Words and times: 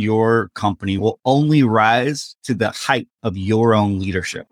your 0.00 0.50
company 0.54 0.98
will 0.98 1.20
only 1.24 1.62
rise 1.62 2.36
to 2.44 2.54
the 2.54 2.70
height 2.70 3.08
of 3.22 3.36
your 3.36 3.74
own 3.74 3.98
leadership. 3.98 4.46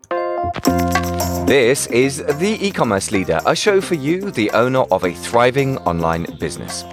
This 1.45 1.87
is 1.87 2.17
The 2.17 2.57
E 2.61 2.71
Commerce 2.71 3.11
Leader, 3.11 3.39
a 3.45 3.55
show 3.55 3.81
for 3.81 3.95
you, 3.95 4.29
the 4.29 4.51
owner 4.51 4.81
of 4.91 5.03
a 5.03 5.13
thriving 5.13 5.77
online 5.79 6.27
business. 6.39 6.83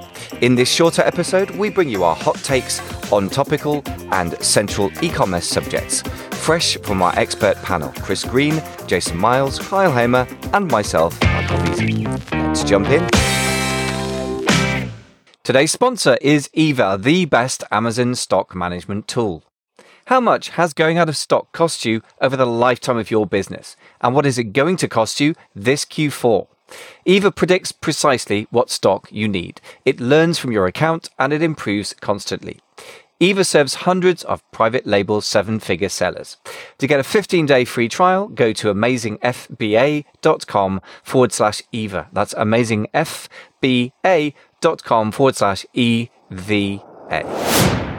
In 0.41 0.55
this 0.55 0.71
shorter 0.71 1.03
episode, 1.03 1.51
we 1.51 1.69
bring 1.69 1.89
you 1.89 2.05
our 2.05 2.17
hot 2.17 2.37
takes 2.37 2.81
on 3.13 3.29
topical 3.29 3.83
and 4.13 4.41
central 4.43 4.91
e 5.03 5.11
commerce 5.11 5.47
subjects, 5.47 6.03
fresh 6.41 6.77
from 6.79 7.03
our 7.03 7.17
expert 7.19 7.57
panel 7.57 7.93
Chris 8.01 8.25
Green, 8.25 8.63
Jason 8.87 9.19
Miles, 9.19 9.59
Kyle 9.59 9.93
Hamer, 9.93 10.27
and 10.55 10.71
myself, 10.71 11.21
Michael. 11.23 11.59
Let's 12.33 12.65
jump 12.65 12.89
in. 12.89 13.26
Today's 15.47 15.71
sponsor 15.71 16.19
is 16.21 16.51
Eva, 16.55 16.99
the 17.01 17.25
best 17.25 17.63
Amazon 17.71 18.17
stock 18.17 18.53
management 18.53 19.07
tool. 19.07 19.45
How 20.07 20.19
much 20.19 20.49
has 20.49 20.73
going 20.73 20.99
out 20.99 21.09
of 21.09 21.17
stock 21.17 21.53
cost 21.53 21.85
you 21.85 22.03
over 22.21 22.37
the 22.37 22.45
lifetime 22.45 22.99
of 22.99 23.13
your 23.13 23.29
business? 23.29 23.77
And 24.01 24.13
what 24.13 24.27
is 24.27 24.39
it 24.39 24.53
going 24.53 24.77
to 24.79 24.89
cost 24.89 25.21
you 25.21 25.37
this 25.55 25.85
Q4? 25.85 26.49
Eva 27.05 27.31
predicts 27.31 27.71
precisely 27.71 28.49
what 28.51 28.71
stock 28.71 29.07
you 29.13 29.29
need. 29.29 29.61
It 29.85 30.01
learns 30.01 30.37
from 30.37 30.51
your 30.51 30.67
account 30.67 31.11
and 31.17 31.33
it 31.33 31.43
improves 31.43 31.95
constantly. 32.01 32.59
Eva 33.19 33.45
serves 33.45 33.75
hundreds 33.75 34.23
of 34.25 34.43
private 34.51 34.87
label 34.87 35.23
seven 35.23 35.59
figure 35.59 35.89
sellers. 35.89 36.37
To 36.79 36.87
get 36.87 37.01
a 37.01 37.05
15 37.05 37.47
day 37.47 37.65
free 37.65 37.89
trial, 37.89 38.29
go 38.29 38.53
to 38.53 38.69
amazingfba.com 38.69 40.83
forward 41.03 41.33
slash 41.33 41.63
Eva. 41.73 42.09
That's 42.13 42.35
amazingfba.com 42.35 45.13
forward 45.13 45.37
slash 45.37 45.65
EVA. 45.73 46.83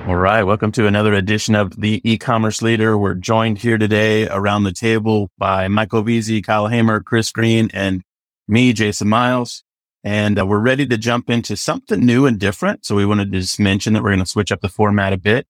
All 0.07 0.15
right. 0.15 0.43
Welcome 0.43 0.71
to 0.73 0.85
another 0.85 1.13
edition 1.13 1.55
of 1.55 1.81
the 1.81 1.99
e-commerce 2.09 2.61
leader. 2.61 2.97
We're 2.97 3.15
joined 3.15 3.57
here 3.57 3.77
today 3.77 4.29
around 4.29 4.63
the 4.63 4.71
table 4.71 5.29
by 5.37 5.67
Michael 5.67 6.01
Veazey, 6.03 6.41
Kyle 6.43 6.67
Hamer, 6.67 7.01
Chris 7.01 7.31
Green, 7.31 7.69
and 7.73 8.03
me, 8.47 8.71
Jason 8.71 9.09
Miles. 9.09 9.63
And 10.03 10.39
uh, 10.39 10.45
we're 10.45 10.59
ready 10.59 10.85
to 10.87 10.97
jump 10.97 11.29
into 11.29 11.57
something 11.57 12.05
new 12.05 12.25
and 12.25 12.39
different. 12.39 12.85
So 12.85 12.95
we 12.95 13.05
wanted 13.05 13.31
to 13.31 13.39
just 13.39 13.59
mention 13.59 13.93
that 13.93 14.03
we're 14.03 14.11
going 14.11 14.19
to 14.19 14.25
switch 14.25 14.51
up 14.51 14.61
the 14.61 14.69
format 14.69 15.13
a 15.13 15.17
bit 15.17 15.47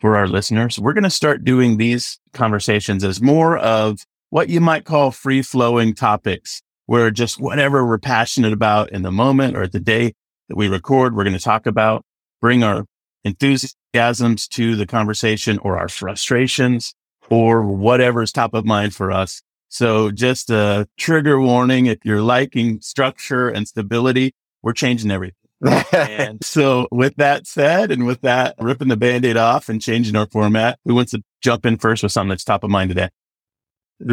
for 0.00 0.16
our 0.16 0.26
listeners. 0.26 0.78
We're 0.78 0.94
going 0.94 1.04
to 1.04 1.10
start 1.10 1.44
doing 1.44 1.76
these 1.76 2.18
conversations 2.32 3.04
as 3.04 3.20
more 3.20 3.58
of 3.58 4.00
what 4.30 4.48
you 4.48 4.60
might 4.60 4.84
call 4.84 5.10
free 5.10 5.42
flowing 5.42 5.94
topics 5.94 6.62
where 6.86 7.10
just 7.10 7.40
whatever 7.40 7.86
we're 7.86 7.98
passionate 7.98 8.52
about 8.52 8.90
in 8.90 9.02
the 9.02 9.12
moment 9.12 9.56
or 9.56 9.62
at 9.62 9.72
the 9.72 9.78
day 9.78 10.12
that 10.48 10.56
we 10.56 10.68
record, 10.68 11.14
we're 11.14 11.24
going 11.24 11.36
to 11.36 11.42
talk 11.42 11.66
about, 11.66 12.04
bring 12.40 12.64
our 12.64 12.84
enthusiasms 13.22 14.48
to 14.48 14.74
the 14.74 14.86
conversation 14.86 15.58
or 15.58 15.78
our 15.78 15.88
frustrations 15.88 16.94
or 17.28 17.62
whatever 17.62 18.22
is 18.22 18.32
top 18.32 18.54
of 18.54 18.64
mind 18.64 18.94
for 18.94 19.12
us 19.12 19.42
so 19.70 20.10
just 20.10 20.50
a 20.50 20.88
trigger 20.98 21.40
warning. 21.40 21.86
If 21.86 21.98
you're 22.04 22.22
liking 22.22 22.80
structure 22.80 23.48
and 23.48 23.66
stability, 23.66 24.34
we're 24.62 24.72
changing 24.72 25.10
everything. 25.10 25.36
and 25.92 26.44
so 26.44 26.88
with 26.90 27.14
that 27.16 27.46
said, 27.46 27.92
and 27.92 28.04
with 28.04 28.20
that 28.22 28.56
ripping 28.58 28.88
the 28.88 28.96
band-aid 28.96 29.36
off 29.36 29.68
and 29.68 29.80
changing 29.80 30.16
our 30.16 30.26
format, 30.26 30.78
we 30.84 30.92
want 30.92 31.08
to 31.10 31.22
jump 31.40 31.64
in 31.64 31.78
first 31.78 32.02
with 32.02 32.10
something 32.10 32.30
that's 32.30 32.44
top 32.44 32.64
of 32.64 32.70
mind 32.70 32.90
today. 32.90 33.10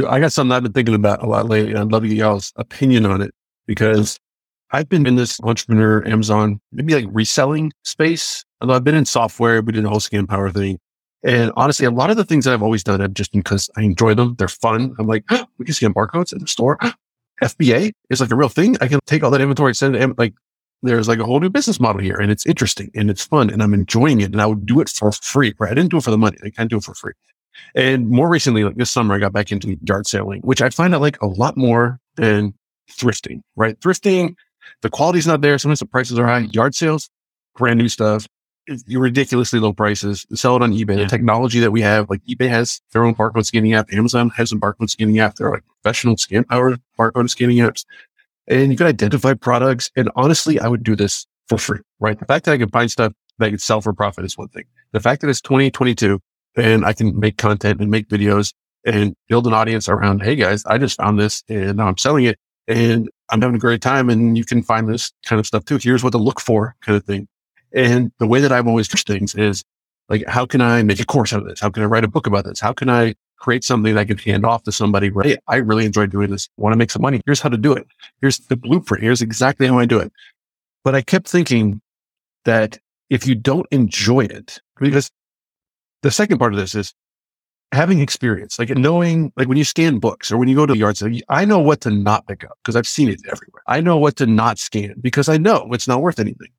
I 0.07 0.19
got 0.19 0.31
something 0.31 0.51
I've 0.51 0.63
been 0.63 0.73
thinking 0.73 0.95
about 0.95 1.23
a 1.23 1.25
lot 1.25 1.47
lately. 1.47 1.71
And 1.71 1.79
I'd 1.79 1.91
love 1.91 2.03
to 2.03 2.09
get 2.09 2.17
y'all's 2.17 2.53
opinion 2.57 3.05
on 3.05 3.21
it 3.21 3.33
because 3.65 4.19
I've 4.71 4.89
been 4.89 5.07
in 5.07 5.15
this 5.15 5.39
entrepreneur 5.41 6.05
Amazon, 6.05 6.59
maybe 6.71 6.93
like 6.93 7.05
reselling 7.09 7.71
space. 7.83 8.43
Although 8.61 8.75
I've 8.75 8.83
been 8.83 8.95
in 8.95 9.05
software, 9.05 9.61
we 9.61 9.71
did 9.71 9.85
the 9.85 9.89
whole 9.89 10.01
scan 10.01 10.27
power 10.27 10.51
thing. 10.51 10.77
And 11.23 11.51
honestly, 11.57 11.85
a 11.85 11.91
lot 11.91 12.09
of 12.09 12.17
the 12.17 12.23
things 12.23 12.45
that 12.45 12.53
I've 12.53 12.63
always 12.63 12.83
done 12.83 12.99
have 12.99 13.13
just 13.13 13.31
because 13.31 13.69
I 13.75 13.81
enjoy 13.81 14.13
them. 14.13 14.35
They're 14.37 14.47
fun. 14.47 14.95
I'm 14.99 15.07
like, 15.07 15.23
oh, 15.29 15.45
we 15.57 15.65
can 15.65 15.73
scan 15.73 15.93
barcodes 15.93 16.31
in 16.31 16.39
the 16.39 16.47
store. 16.47 16.77
FBA 17.41 17.91
is 18.09 18.21
like 18.21 18.31
a 18.31 18.35
real 18.35 18.49
thing. 18.49 18.77
I 18.81 18.87
can 18.87 18.99
take 19.05 19.23
all 19.23 19.31
that 19.31 19.41
inventory 19.41 19.69
and 19.69 19.77
send 19.77 19.95
it. 19.95 20.17
Like 20.17 20.33
there's 20.83 21.07
like 21.07 21.19
a 21.19 21.25
whole 21.25 21.39
new 21.39 21.49
business 21.49 21.79
model 21.79 22.01
here 22.01 22.17
and 22.17 22.31
it's 22.31 22.45
interesting 22.45 22.91
and 22.95 23.09
it's 23.09 23.23
fun 23.23 23.49
and 23.49 23.61
I'm 23.61 23.73
enjoying 23.73 24.21
it. 24.21 24.31
And 24.31 24.41
I 24.41 24.45
would 24.45 24.65
do 24.65 24.79
it 24.79 24.89
for 24.89 25.11
free, 25.11 25.53
right? 25.59 25.71
I 25.71 25.75
didn't 25.75 25.91
do 25.91 25.97
it 25.97 26.03
for 26.03 26.11
the 26.11 26.17
money. 26.17 26.37
I 26.43 26.49
can't 26.49 26.69
do 26.69 26.77
it 26.77 26.83
for 26.83 26.93
free. 26.93 27.13
And 27.75 28.09
more 28.09 28.29
recently, 28.29 28.63
like 28.63 28.75
this 28.75 28.91
summer, 28.91 29.15
I 29.15 29.19
got 29.19 29.33
back 29.33 29.51
into 29.51 29.77
yard 29.83 30.07
selling, 30.07 30.41
which 30.41 30.61
I 30.61 30.69
find 30.69 30.93
I 30.93 30.97
like 30.97 31.19
a 31.21 31.27
lot 31.27 31.57
more 31.57 31.99
than 32.15 32.53
thrifting, 32.91 33.41
right? 33.55 33.79
Thrifting, 33.79 34.35
the 34.81 34.89
quality's 34.89 35.25
not 35.25 35.41
there. 35.41 35.57
Sometimes 35.57 35.79
the 35.79 35.87
prices 35.87 36.19
are 36.19 36.27
high. 36.27 36.47
Yard 36.51 36.75
sales, 36.75 37.09
brand 37.55 37.79
new 37.79 37.89
stuff 37.89 38.27
ridiculously 38.89 39.59
low 39.59 39.73
prices. 39.73 40.25
Sell 40.33 40.55
it 40.55 40.61
on 40.61 40.73
eBay. 40.73 40.97
Yeah. 40.97 41.03
The 41.03 41.09
technology 41.09 41.59
that 41.59 41.71
we 41.71 41.81
have, 41.81 42.09
like 42.09 42.23
eBay 42.25 42.49
has 42.49 42.81
their 42.91 43.03
own 43.03 43.15
barcode 43.15 43.45
scanning 43.45 43.73
app. 43.73 43.91
Amazon 43.93 44.29
has 44.31 44.51
a 44.51 44.55
barcode 44.55 44.89
scanning 44.89 45.19
app. 45.19 45.35
They're 45.35 45.51
like 45.51 45.63
professional 45.81 46.17
scan 46.17 46.43
powered 46.43 46.81
barcode 46.97 47.29
scanning 47.29 47.57
apps. 47.57 47.85
And 48.47 48.71
you 48.71 48.77
can 48.77 48.87
identify 48.87 49.33
products. 49.33 49.91
And 49.95 50.09
honestly, 50.15 50.59
I 50.59 50.67
would 50.67 50.83
do 50.83 50.95
this 50.95 51.25
for 51.47 51.57
free, 51.57 51.79
right? 51.99 52.19
The 52.19 52.25
fact 52.25 52.45
that 52.45 52.53
I 52.53 52.57
can 52.57 52.69
find 52.69 52.89
stuff 52.89 53.13
that 53.39 53.45
I 53.45 53.49
can 53.49 53.59
sell 53.59 53.81
for 53.81 53.93
profit 53.93 54.25
is 54.25 54.37
one 54.37 54.49
thing. 54.49 54.65
The 54.91 54.99
fact 54.99 55.21
that 55.21 55.29
it's 55.29 55.41
2022 55.41 56.19
and 56.55 56.85
I 56.85 56.93
can 56.93 57.19
make 57.19 57.37
content 57.37 57.81
and 57.81 57.91
make 57.91 58.07
videos 58.07 58.53
and 58.85 59.15
build 59.27 59.47
an 59.47 59.53
audience 59.53 59.89
around, 59.89 60.21
Hey 60.23 60.35
guys, 60.35 60.65
I 60.65 60.77
just 60.77 60.97
found 60.97 61.19
this 61.19 61.43
and 61.49 61.77
now 61.77 61.87
I'm 61.87 61.97
selling 61.97 62.25
it 62.25 62.37
and 62.67 63.09
I'm 63.29 63.41
having 63.41 63.55
a 63.55 63.59
great 63.59 63.81
time. 63.81 64.09
And 64.09 64.37
you 64.37 64.45
can 64.45 64.63
find 64.63 64.87
this 64.87 65.11
kind 65.25 65.39
of 65.39 65.45
stuff 65.45 65.65
too. 65.65 65.77
Here's 65.81 66.03
what 66.03 66.11
to 66.11 66.17
look 66.17 66.39
for 66.39 66.75
kind 66.81 66.95
of 66.97 67.03
thing. 67.03 67.27
And 67.73 68.11
the 68.19 68.27
way 68.27 68.39
that 68.39 68.51
I've 68.51 68.67
always 68.67 68.87
pushed 68.87 69.07
things 69.07 69.35
is 69.35 69.63
like, 70.09 70.25
how 70.27 70.45
can 70.45 70.61
I 70.61 70.83
make 70.83 70.99
a 70.99 71.05
course 71.05 71.33
out 71.33 71.41
of 71.41 71.47
this? 71.47 71.59
How 71.59 71.69
can 71.69 71.83
I 71.83 71.85
write 71.85 72.03
a 72.03 72.07
book 72.07 72.27
about 72.27 72.45
this? 72.45 72.59
How 72.59 72.73
can 72.73 72.89
I 72.89 73.15
create 73.37 73.63
something 73.63 73.93
that 73.93 73.99
I 73.99 74.05
can 74.05 74.17
hand 74.17 74.45
off 74.45 74.63
to 74.63 74.71
somebody 74.71 75.11
Hey, 75.23 75.37
I 75.47 75.57
really 75.57 75.85
enjoy 75.85 76.07
doing 76.07 76.29
this. 76.31 76.49
Want 76.57 76.73
to 76.73 76.77
make 76.77 76.91
some 76.91 77.01
money. 77.01 77.21
Here's 77.25 77.41
how 77.41 77.49
to 77.49 77.57
do 77.57 77.73
it. 77.73 77.87
Here's 78.21 78.39
the 78.39 78.55
blueprint. 78.55 79.03
Here's 79.03 79.21
exactly 79.21 79.67
how 79.67 79.77
I 79.77 79.85
do 79.85 79.99
it. 79.99 80.11
But 80.83 80.95
I 80.95 81.01
kept 81.01 81.27
thinking 81.27 81.81
that 82.45 82.79
if 83.09 83.27
you 83.27 83.35
don't 83.35 83.67
enjoy 83.71 84.21
it, 84.21 84.59
because 84.79 85.11
the 86.01 86.11
second 86.11 86.39
part 86.39 86.53
of 86.53 86.59
this 86.59 86.75
is 86.75 86.93
having 87.71 87.99
experience, 87.99 88.57
like 88.57 88.69
knowing, 88.69 89.31
like 89.35 89.47
when 89.47 89.57
you 89.57 89.63
scan 89.63 89.99
books 89.99 90.31
or 90.31 90.37
when 90.37 90.47
you 90.47 90.55
go 90.55 90.65
to 90.65 90.73
the 90.73 90.79
yard 90.79 90.97
sale, 90.97 91.13
I 91.29 91.45
know 91.45 91.59
what 91.59 91.81
to 91.81 91.91
not 91.91 92.27
pick 92.27 92.43
up 92.43 92.57
because 92.63 92.75
I've 92.75 92.87
seen 92.87 93.09
it 93.09 93.21
everywhere. 93.29 93.61
I 93.67 93.81
know 93.81 93.97
what 93.97 94.15
to 94.17 94.25
not 94.25 94.59
scan 94.59 94.95
because 95.01 95.29
I 95.29 95.37
know 95.37 95.69
it's 95.71 95.87
not 95.87 96.01
worth 96.01 96.19
anything. 96.19 96.49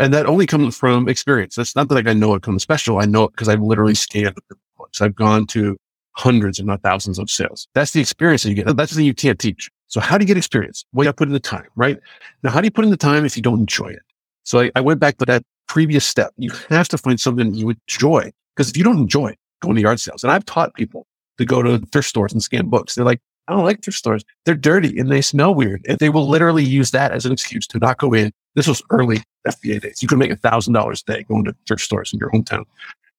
And 0.00 0.14
that 0.14 0.26
only 0.26 0.46
comes 0.46 0.76
from 0.76 1.08
experience. 1.08 1.56
That's 1.56 1.76
not 1.76 1.88
that 1.88 1.94
like 1.94 2.08
I 2.08 2.14
know 2.14 2.34
it 2.34 2.42
comes 2.42 2.62
special. 2.62 2.98
I 2.98 3.04
know 3.04 3.24
it 3.24 3.32
because 3.32 3.48
I've 3.48 3.60
literally 3.60 3.92
mm-hmm. 3.92 4.20
scanned 4.20 4.38
the 4.48 4.56
books. 4.78 5.00
I've 5.00 5.14
gone 5.14 5.46
to 5.48 5.76
hundreds, 6.16 6.58
if 6.58 6.64
not 6.64 6.82
thousands 6.82 7.18
of 7.18 7.30
sales. 7.30 7.68
That's 7.74 7.92
the 7.92 8.00
experience 8.00 8.42
that 8.42 8.48
you 8.48 8.54
get. 8.54 8.76
That's 8.76 8.92
the 8.92 8.96
thing 8.96 9.04
you 9.04 9.14
can't 9.14 9.38
teach. 9.38 9.70
So 9.88 10.00
how 10.00 10.16
do 10.16 10.22
you 10.22 10.26
get 10.26 10.36
experience? 10.36 10.84
Well, 10.92 11.04
you 11.04 11.08
got 11.08 11.12
to 11.12 11.16
put 11.16 11.28
in 11.28 11.34
the 11.34 11.40
time, 11.40 11.66
right? 11.76 11.98
Now, 12.42 12.50
how 12.50 12.60
do 12.60 12.66
you 12.66 12.70
put 12.70 12.84
in 12.84 12.90
the 12.90 12.96
time 12.96 13.24
if 13.24 13.36
you 13.36 13.42
don't 13.42 13.60
enjoy 13.60 13.88
it? 13.88 14.02
So 14.44 14.60
I, 14.60 14.70
I 14.74 14.80
went 14.80 15.00
back 15.00 15.18
to 15.18 15.26
that 15.26 15.42
previous 15.68 16.06
step. 16.06 16.32
You 16.36 16.50
have 16.70 16.88
to 16.88 16.98
find 16.98 17.20
something 17.20 17.54
you 17.54 17.70
enjoy 17.70 18.32
because 18.56 18.70
if 18.70 18.76
you 18.76 18.84
don't 18.84 18.98
enjoy 18.98 19.36
going 19.60 19.74
to 19.76 19.82
yard 19.82 20.00
sales, 20.00 20.24
and 20.24 20.32
I've 20.32 20.46
taught 20.46 20.74
people 20.74 21.06
to 21.38 21.44
go 21.44 21.62
to 21.62 21.78
thrift 21.92 22.08
stores 22.08 22.32
and 22.32 22.42
scan 22.42 22.68
books, 22.68 22.94
they're 22.94 23.04
like, 23.04 23.20
I 23.48 23.52
don't 23.52 23.64
like 23.64 23.82
thrift 23.82 23.98
stores. 23.98 24.24
They're 24.46 24.54
dirty 24.54 24.98
and 24.98 25.10
they 25.10 25.20
smell 25.20 25.54
weird. 25.54 25.84
And 25.88 25.98
they 25.98 26.08
will 26.08 26.28
literally 26.28 26.64
use 26.64 26.92
that 26.92 27.12
as 27.12 27.26
an 27.26 27.32
excuse 27.32 27.66
to 27.68 27.78
not 27.78 27.98
go 27.98 28.14
in. 28.14 28.32
This 28.54 28.66
was 28.66 28.82
early 28.90 29.22
FBA 29.46 29.80
days. 29.80 30.02
You 30.02 30.08
could 30.08 30.18
make 30.18 30.30
a 30.30 30.36
thousand 30.36 30.74
dollars 30.74 31.02
a 31.06 31.12
day 31.12 31.22
going 31.24 31.44
to 31.44 31.54
thrift 31.66 31.82
stores 31.82 32.12
in 32.12 32.18
your 32.18 32.30
hometown. 32.30 32.64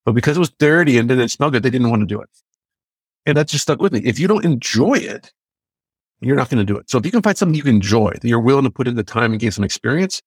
But 0.05 0.13
because 0.13 0.37
it 0.37 0.39
was 0.39 0.51
dirty 0.51 0.97
and 0.97 1.07
didn't 1.07 1.29
smell 1.29 1.51
good, 1.51 1.63
they 1.63 1.69
didn't 1.69 1.89
want 1.89 2.01
to 2.01 2.05
do 2.05 2.21
it. 2.21 2.29
And 3.25 3.37
that 3.37 3.47
just 3.47 3.63
stuck 3.63 3.79
with 3.79 3.93
me. 3.93 4.01
If 4.03 4.19
you 4.19 4.27
don't 4.27 4.43
enjoy 4.43 4.95
it, 4.95 5.31
you're 6.21 6.35
not 6.35 6.49
going 6.49 6.65
to 6.65 6.73
do 6.73 6.77
it. 6.77 6.89
So 6.89 6.97
if 6.97 7.05
you 7.05 7.11
can 7.11 7.21
find 7.21 7.37
something 7.37 7.55
you 7.55 7.63
can 7.63 7.75
enjoy, 7.75 8.11
that 8.11 8.27
you're 8.27 8.39
willing 8.39 8.63
to 8.63 8.69
put 8.69 8.87
in 8.87 8.95
the 8.95 9.03
time 9.03 9.31
and 9.31 9.39
gain 9.39 9.51
some 9.51 9.63
experience, 9.63 10.21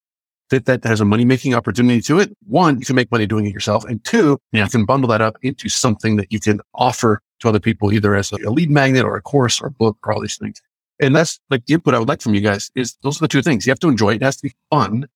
that 0.50 0.66
that 0.66 0.84
has 0.84 1.00
a 1.00 1.04
money 1.04 1.24
making 1.24 1.54
opportunity 1.54 2.00
to 2.02 2.18
it. 2.18 2.36
One, 2.46 2.78
you 2.78 2.84
can 2.84 2.96
make 2.96 3.10
money 3.10 3.26
doing 3.26 3.46
it 3.46 3.52
yourself. 3.52 3.84
And 3.84 4.02
two, 4.04 4.38
yeah. 4.52 4.64
you 4.64 4.70
can 4.70 4.84
bundle 4.84 5.08
that 5.08 5.20
up 5.20 5.36
into 5.42 5.68
something 5.68 6.16
that 6.16 6.32
you 6.32 6.40
can 6.40 6.60
offer 6.74 7.20
to 7.40 7.48
other 7.48 7.60
people, 7.60 7.92
either 7.92 8.14
as 8.14 8.30
a 8.32 8.50
lead 8.50 8.70
magnet 8.70 9.04
or 9.04 9.16
a 9.16 9.22
course 9.22 9.60
or 9.60 9.66
a 9.66 9.70
book 9.70 9.96
or 10.04 10.12
all 10.12 10.20
these 10.20 10.36
things. 10.36 10.60
And 11.04 11.14
that's 11.14 11.38
like 11.50 11.66
the 11.66 11.74
input 11.74 11.94
I 11.94 11.98
would 11.98 12.08
like 12.08 12.22
from 12.22 12.34
you 12.34 12.40
guys 12.40 12.70
is 12.74 12.96
those 13.02 13.18
are 13.18 13.24
the 13.24 13.28
two 13.28 13.42
things. 13.42 13.66
You 13.66 13.70
have 13.70 13.78
to 13.80 13.88
enjoy 13.88 14.12
it. 14.12 14.16
It 14.16 14.22
has 14.22 14.36
to 14.36 14.42
be 14.44 14.54
fun. 14.70 15.06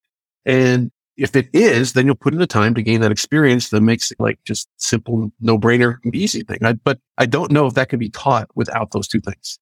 And 0.44 0.90
if 1.17 1.35
it 1.35 1.49
is, 1.52 1.94
then 1.94 2.06
you'll 2.06 2.14
put 2.14 2.32
in 2.32 2.38
the 2.38 2.46
time 2.46 2.75
to 2.75 2.82
gain 2.82 3.00
that 3.00 3.11
experience 3.11 3.70
that 3.70 3.81
makes 3.81 4.12
it 4.12 4.20
like 4.20 4.38
just 4.44 4.69
simple, 4.76 5.32
no 5.40 5.58
brainer, 5.58 5.96
easy 6.14 6.43
thing. 6.43 6.58
I, 6.62 6.75
but 6.75 7.00
I 7.19 7.26
don't 7.26 7.50
know 7.50 7.67
if 7.67 7.75
that 7.75 7.88
can 7.88 7.99
be 7.99 8.08
taught 8.08 8.49
without 8.55 8.93
those 8.93 9.08
two 9.08 9.20
things. 9.20 9.58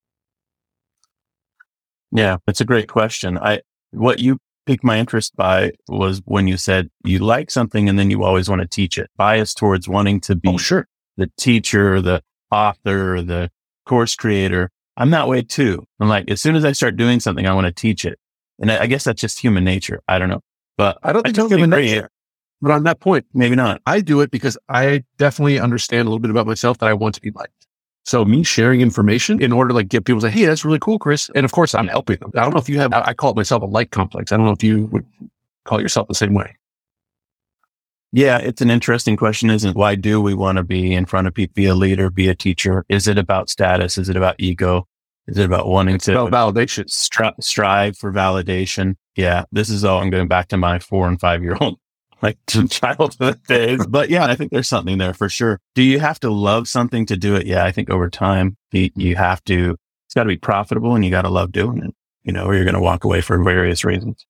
Yeah, 2.12 2.36
that's 2.46 2.60
a 2.60 2.64
great 2.64 2.88
question. 2.88 3.38
I, 3.38 3.62
what 3.90 4.18
you 4.18 4.38
piqued 4.66 4.84
my 4.84 4.98
interest 4.98 5.34
by 5.36 5.72
was 5.88 6.20
when 6.24 6.46
you 6.46 6.56
said 6.56 6.90
you 7.04 7.20
like 7.20 7.50
something 7.50 7.88
and 7.88 7.98
then 7.98 8.10
you 8.10 8.22
always 8.22 8.48
want 8.48 8.60
to 8.60 8.68
teach 8.68 8.98
it, 8.98 9.10
bias 9.16 9.54
towards 9.54 9.88
wanting 9.88 10.20
to 10.20 10.34
be 10.34 10.50
oh, 10.50 10.58
sure. 10.58 10.86
the 11.16 11.30
teacher, 11.38 12.02
the 12.02 12.22
author, 12.50 13.22
the 13.22 13.50
course 13.86 14.14
creator. 14.14 14.70
I'm 14.96 15.10
that 15.10 15.28
way 15.28 15.42
too. 15.42 15.84
I'm 16.00 16.08
like, 16.08 16.30
as 16.30 16.40
soon 16.40 16.56
as 16.56 16.64
I 16.64 16.72
start 16.72 16.96
doing 16.96 17.20
something, 17.20 17.46
I 17.46 17.54
want 17.54 17.66
to 17.66 17.72
teach 17.72 18.04
it. 18.04 18.18
And 18.58 18.72
I, 18.72 18.82
I 18.82 18.86
guess 18.86 19.04
that's 19.04 19.20
just 19.20 19.38
human 19.40 19.64
nature. 19.64 20.00
I 20.08 20.18
don't 20.18 20.28
know, 20.28 20.42
but 20.76 20.98
I 21.02 21.12
don't 21.12 21.22
think 21.22 21.36
I 21.36 21.42
totally 21.42 21.60
human 21.60 21.78
nature. 21.78 22.10
But 22.62 22.70
on 22.70 22.84
that 22.84 23.00
point, 23.00 23.26
Maybe 23.34 23.54
not. 23.54 23.82
I 23.86 24.00
do 24.00 24.22
it 24.22 24.30
because 24.30 24.56
I 24.68 25.04
definitely 25.18 25.60
understand 25.60 26.02
a 26.02 26.10
little 26.10 26.20
bit 26.20 26.30
about 26.30 26.46
myself 26.46 26.78
that 26.78 26.86
I 26.86 26.94
want 26.94 27.14
to 27.16 27.20
be 27.20 27.30
liked. 27.32 27.66
So 28.04 28.24
me 28.24 28.44
sharing 28.44 28.80
information 28.80 29.42
in 29.42 29.52
order 29.52 29.68
to 29.68 29.74
like 29.74 29.88
get 29.88 30.04
people 30.04 30.20
to 30.20 30.28
say, 30.28 30.32
Hey, 30.32 30.46
that's 30.46 30.64
really 30.64 30.78
cool, 30.78 30.98
Chris. 30.98 31.28
And 31.34 31.44
of 31.44 31.52
course 31.52 31.74
I'm 31.74 31.88
helping 31.88 32.18
them. 32.18 32.30
I 32.34 32.42
don't 32.42 32.54
know 32.54 32.60
if 32.60 32.68
you 32.68 32.78
have, 32.78 32.92
I 32.94 33.12
call 33.12 33.32
it 33.32 33.36
myself 33.36 33.62
a 33.62 33.66
like 33.66 33.90
complex. 33.90 34.32
I 34.32 34.36
don't 34.36 34.46
know 34.46 34.52
if 34.52 34.62
you 34.62 34.86
would 34.86 35.04
call 35.64 35.80
yourself 35.80 36.08
the 36.08 36.14
same 36.14 36.32
way. 36.32 36.56
Yeah, 38.16 38.38
it's 38.38 38.62
an 38.62 38.70
interesting 38.70 39.14
question, 39.14 39.50
isn't 39.50 39.68
it? 39.72 39.76
Why 39.76 39.94
do 39.94 40.22
we 40.22 40.32
want 40.32 40.56
to 40.56 40.64
be 40.64 40.94
in 40.94 41.04
front 41.04 41.26
of 41.26 41.34
people, 41.34 41.52
be 41.52 41.66
a 41.66 41.74
leader, 41.74 42.08
be 42.08 42.28
a 42.28 42.34
teacher? 42.34 42.86
Is 42.88 43.06
it 43.06 43.18
about 43.18 43.50
status? 43.50 43.98
Is 43.98 44.08
it 44.08 44.16
about 44.16 44.36
ego? 44.38 44.88
Is 45.26 45.36
it 45.36 45.44
about 45.44 45.66
wanting 45.66 45.98
to 45.98 46.22
About 46.22 46.54
validation. 46.54 46.86
stri- 46.86 47.34
strive 47.42 47.98
for 47.98 48.10
validation? 48.10 48.94
Yeah, 49.16 49.44
this 49.52 49.68
is 49.68 49.84
all 49.84 50.00
I'm 50.00 50.08
going 50.08 50.28
back 50.28 50.48
to 50.48 50.56
my 50.56 50.78
four 50.78 51.08
and 51.08 51.20
five 51.20 51.42
year 51.42 51.58
old 51.60 51.78
like 52.22 52.38
childhood 52.70 53.42
days. 53.48 53.86
But 53.86 54.08
yeah, 54.08 54.24
I 54.24 54.34
think 54.34 54.50
there's 54.50 54.66
something 54.66 54.96
there 54.96 55.12
for 55.12 55.28
sure. 55.28 55.60
Do 55.74 55.82
you 55.82 56.00
have 56.00 56.18
to 56.20 56.30
love 56.30 56.68
something 56.68 57.04
to 57.04 57.18
do 57.18 57.36
it? 57.36 57.46
Yeah, 57.46 57.66
I 57.66 57.70
think 57.70 57.90
over 57.90 58.08
time 58.08 58.56
you, 58.72 58.88
you 58.96 59.14
have 59.16 59.44
to. 59.44 59.76
It's 60.06 60.14
got 60.14 60.22
to 60.22 60.28
be 60.28 60.38
profitable, 60.38 60.94
and 60.94 61.04
you 61.04 61.10
got 61.10 61.22
to 61.22 61.28
love 61.28 61.52
doing 61.52 61.82
it. 61.84 61.94
You 62.22 62.32
know, 62.32 62.46
or 62.46 62.54
you're 62.54 62.64
going 62.64 62.72
to 62.76 62.80
walk 62.80 63.04
away 63.04 63.20
for 63.20 63.44
various 63.44 63.84
reasons. 63.84 64.24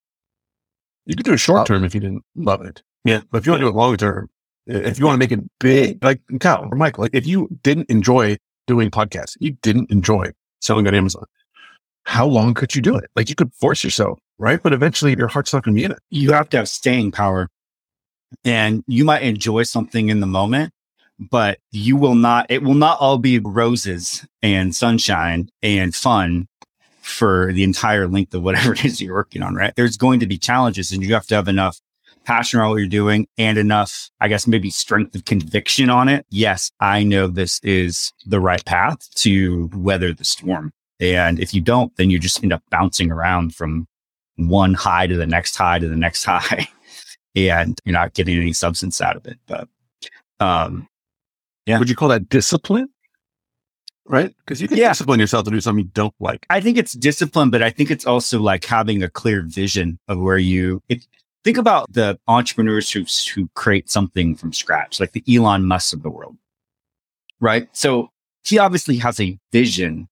You 1.05 1.15
could 1.15 1.25
do 1.25 1.35
it 1.35 1.38
short 1.38 1.61
uh, 1.61 1.65
term 1.67 1.85
if 1.85 1.94
you 1.94 2.00
didn't 2.00 2.25
love 2.35 2.62
it. 2.62 2.83
Yeah. 3.06 3.20
But 3.31 3.38
if 3.38 3.47
you 3.47 3.53
want 3.53 3.61
to 3.61 3.67
do 3.67 3.69
it 3.69 3.76
long 3.76 3.97
term, 3.97 4.29
if 4.67 4.99
you 4.99 5.06
want 5.06 5.14
to 5.14 5.19
make 5.19 5.31
it 5.31 5.44
big, 5.61 6.03
like 6.03 6.20
Kyle 6.41 6.69
or 6.70 6.76
Michael, 6.76 7.03
like 7.03 7.14
if 7.14 7.26
you 7.26 7.49
didn't 7.62 7.88
enjoy 7.88 8.37
doing 8.67 8.91
podcasts, 8.91 9.37
you 9.38 9.53
didn't 9.62 9.93
enjoy 9.93 10.32
selling 10.61 10.88
on 10.88 10.94
Amazon, 10.94 11.25
how 12.03 12.26
long 12.26 12.53
could 12.53 12.75
you 12.75 12.82
do 12.82 12.97
it? 12.97 13.08
Like 13.14 13.29
you 13.29 13.37
could 13.37 13.55
force 13.55 13.85
yourself, 13.85 14.19
right? 14.38 14.61
But 14.61 14.73
eventually 14.73 15.14
your 15.17 15.29
heart's 15.29 15.53
not 15.53 15.62
going 15.62 15.76
to 15.76 15.81
be 15.81 15.85
in 15.85 15.93
it. 15.93 15.99
you 16.11 16.32
have 16.32 16.49
to 16.50 16.56
have 16.56 16.69
staying 16.69 17.12
power. 17.12 17.49
And 18.44 18.82
you 18.88 19.05
might 19.05 19.23
enjoy 19.23 19.62
something 19.62 20.09
in 20.09 20.19
the 20.19 20.26
moment, 20.26 20.73
but 21.19 21.59
you 21.70 21.97
will 21.97 22.17
not, 22.17 22.47
it 22.50 22.64
will 22.64 22.75
not 22.75 22.99
all 22.99 23.19
be 23.19 23.38
roses 23.38 24.26
and 24.43 24.75
sunshine 24.75 25.49
and 25.62 25.94
fun 25.94 26.49
for 27.02 27.52
the 27.52 27.62
entire 27.62 28.09
length 28.09 28.35
of 28.35 28.43
whatever 28.43 28.73
it 28.75 28.85
is 28.85 29.00
you're 29.00 29.14
working 29.14 29.43
on, 29.43 29.55
right? 29.55 29.75
There's 29.76 29.97
going 29.97 30.19
to 30.20 30.26
be 30.26 30.38
challenges 30.38 30.91
and 30.91 31.05
you 31.05 31.14
have 31.14 31.26
to 31.29 31.37
have 31.37 31.47
enough 31.47 31.81
passion 32.26 32.58
around 32.61 32.70
what 32.70 32.76
you're 32.76 32.87
doing 32.88 33.26
and 33.38 33.56
enough, 33.56 34.11
I 34.20 34.28
guess, 34.28 34.46
maybe 34.46 34.70
strength 34.70 35.14
of 35.14 35.25
conviction 35.25 35.88
on 35.88 36.08
it. 36.08 36.26
Yes, 36.31 36.70
I 36.81 37.02
know 37.05 37.28
this 37.28 37.61
is 37.62 38.12
the 38.26 38.40
right 38.40 38.64
path 38.64 38.99
to 39.17 39.70
weather 39.75 40.12
the 40.12 40.25
storm. 40.25 40.73
And 41.00 41.38
if 41.40 41.55
you 41.55 41.61
don't, 41.61 41.94
then 41.96 42.11
you 42.11 42.19
just 42.19 42.43
end 42.43 42.52
up 42.52 42.62
bouncing 42.70 43.11
around 43.11 43.55
from 43.55 43.87
one 44.37 44.75
high 44.75 45.06
to 45.06 45.17
the 45.17 45.26
next 45.26 45.56
high 45.56 45.78
to 45.78 45.88
the 45.88 45.96
next 45.96 46.25
high 46.26 46.69
and 47.34 47.78
you're 47.84 47.93
not 47.93 48.14
getting 48.14 48.37
any 48.38 48.52
substance 48.52 49.00
out 49.00 49.17
of 49.17 49.26
it. 49.26 49.38
But, 49.46 49.69
um, 50.40 50.88
Yeah. 51.67 51.78
Would 51.78 51.88
you 51.90 51.96
call 51.96 52.08
that 52.08 52.28
discipline? 52.28 52.88
Right? 54.08 54.32
Because 54.38 54.62
you 54.62 54.69
can 54.69 54.76
Yeah. 54.78 54.90
discipline 54.90 55.19
yourself 55.20 55.44
to 55.46 55.50
do 55.50 55.61
something 55.61 55.84
you 55.84 55.90
don't 55.93 56.14
like. 56.20 56.46
I 56.49 56.61
think 56.61 56.78
it's 56.78 56.93
discipline, 56.93 57.50
but 57.50 57.62
I 57.62 57.70
think 57.70 57.90
it's 57.90 58.06
also 58.06 58.40
like 58.40 58.64
having 58.64 59.02
a 59.02 59.11
clear 59.11 59.43
vision 59.43 59.99
of 60.08 60.19
where 60.19 60.38
you 60.38 60.82
if, 60.88 61.05
think 61.46 61.58
about 61.58 61.93
the 61.93 62.19
entrepreneurs 62.26 62.90
who 62.90 63.04
who 63.32 63.48
create 63.54 63.88
something 63.88 64.34
from 64.34 64.52
scratch, 64.52 64.98
like 64.98 65.12
the 65.12 65.22
Elon 65.32 65.64
Musk 65.64 65.94
of 65.94 66.02
the 66.02 66.10
world, 66.10 66.37
right? 67.40 67.69
So 67.72 68.10
he 68.44 68.58
obviously 68.58 68.96
has 68.96 69.20
a 69.20 69.38
vision 69.52 70.08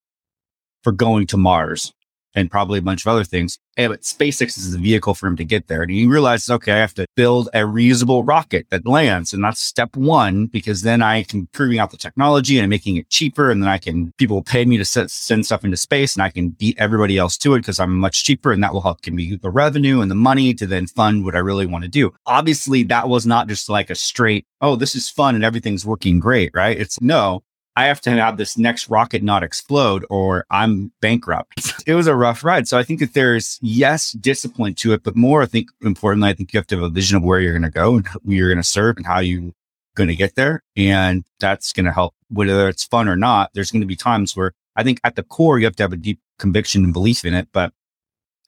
for 0.85 0.93
going 0.93 1.27
to 1.27 1.37
Mars 1.37 1.93
and 2.35 2.51
probably 2.51 2.79
a 2.79 2.83
bunch 2.83 3.05
of 3.05 3.11
other 3.11 3.25
things. 3.25 3.59
And 3.77 3.91
but 3.91 4.03
SpaceX 4.03 4.57
is 4.57 4.73
the 4.73 4.79
vehicle 4.79 5.15
for 5.15 5.27
him 5.27 5.37
to 5.37 5.45
get 5.45 5.69
there. 5.69 5.83
And 5.83 5.91
he 5.91 6.07
realizes, 6.07 6.49
okay, 6.49 6.73
I 6.73 6.77
have 6.77 6.95
to 6.95 7.07
build 7.17 7.49
a 7.49 7.61
reusable 7.61 8.27
rocket 8.27 8.67
that 8.71 8.87
lands. 8.87 9.33
And 9.33 9.43
that's 9.43 9.61
step 9.61 9.97
one, 9.97 10.47
because 10.47 10.83
then 10.83 11.03
I 11.03 11.25
can 11.25 11.49
proving 11.49 11.79
out 11.79 11.91
the 11.91 11.97
technology 11.97 12.59
and 12.59 12.71
making 12.71 12.97
it 12.97 13.11
cheaper. 13.11 13.51
And 13.51 13.63
then 13.63 13.69
I 13.69 13.79
can, 13.79 14.13
people 14.17 14.43
pay 14.43 14.65
me 14.65 14.77
to 14.79 14.85
set, 14.85 15.11
send 15.11 15.47
stuff 15.47 15.65
into 15.65 15.77
space 15.77 16.15
and 16.15 16.23
I 16.23 16.31
can 16.31 16.51
beat 16.51 16.79
everybody 16.79 17.19
else 17.19 17.37
to 17.39 17.55
it 17.55 17.61
because 17.61 17.81
I'm 17.81 17.97
much 17.97 18.25
cheaper. 18.25 18.53
And 18.53 18.63
that 18.63 18.73
will 18.73 18.83
help 18.83 19.03
give 19.03 19.15
me 19.15 19.37
the 19.41 19.51
revenue 19.51 20.01
and 20.01 20.11
the 20.11 20.17
money 20.17 20.55
to 20.55 20.67
then 20.67 20.87
fund 20.87 21.25
what 21.25 21.35
I 21.35 21.41
really 21.41 21.67
want 21.67 21.85
to 21.85 21.91
do. 21.91 22.13
Obviously, 22.27 22.85
that 22.85 23.09
was 23.09 23.27
not 23.27 23.49
just 23.49 23.69
like 23.69 23.91
a 23.91 23.95
straight, 23.95 24.47
oh, 24.61 24.77
this 24.77 24.95
is 24.95 25.11
fun 25.11 25.35
and 25.35 25.45
everything's 25.45 25.85
working 25.85 26.21
great, 26.21 26.51
right? 26.55 26.79
It's 26.79 27.01
no, 27.01 27.43
I 27.77 27.87
have 27.87 28.01
to 28.03 28.11
have 28.11 28.37
this 28.37 28.57
next 28.57 28.89
rocket 28.89 29.23
not 29.23 29.43
explode 29.43 30.07
or 30.09 30.47
I'm 30.51 30.93
bankrupt. 31.01 31.73
it 31.87 31.95
was 31.95 32.07
a 32.07 32.15
rough 32.15 32.45
ride. 32.45 32.69
So 32.69 32.79
I 32.79 32.85
think 32.85 33.01
that 33.01 33.15
there's, 33.15 33.59
yes, 33.63 34.13
discipline 34.13 34.75
to 34.77 34.93
it, 34.93 35.03
but 35.03 35.17
more, 35.17 35.43
I 35.43 35.47
think 35.47 35.71
importantly, 35.83 36.29
I 36.29 36.35
think 36.35 36.53
you 36.53 36.59
have 36.59 36.69
to 36.69 36.77
have 36.77 36.85
a 36.85 36.89
vision 36.89 37.17
of 37.17 37.25
where 37.25 37.41
you're 37.41 37.53
going 37.53 37.63
to 37.63 37.71
go 37.71 37.97
and 37.97 38.07
who 38.07 38.21
you're 38.27 38.49
going 38.49 38.63
to 38.63 38.69
serve 38.69 38.97
and 38.97 39.07
how 39.07 39.19
you're 39.19 39.53
going 39.97 40.09
to 40.09 40.15
get 40.15 40.37
there. 40.37 40.63
And 40.77 41.25
that's 41.41 41.73
going 41.73 41.87
to 41.87 41.93
help, 41.93 42.15
whether 42.29 42.69
it's 42.69 42.85
fun 42.85 43.09
or 43.09 43.17
not. 43.17 43.51
There's 43.55 43.73
going 43.73 43.83
to 43.83 43.87
be 43.87 43.97
times 43.97 44.37
where 44.37 44.53
I 44.77 44.85
think 44.85 45.01
at 45.03 45.17
the 45.17 45.25
core, 45.25 45.59
you 45.59 45.65
have 45.65 45.77
to 45.77 45.83
have 45.83 45.93
a 45.93 45.97
deep 45.97 46.21
conviction 46.39 46.85
and 46.85 46.93
belief 46.93 47.25
in 47.25 47.35
it, 47.35 47.49
but 47.53 47.73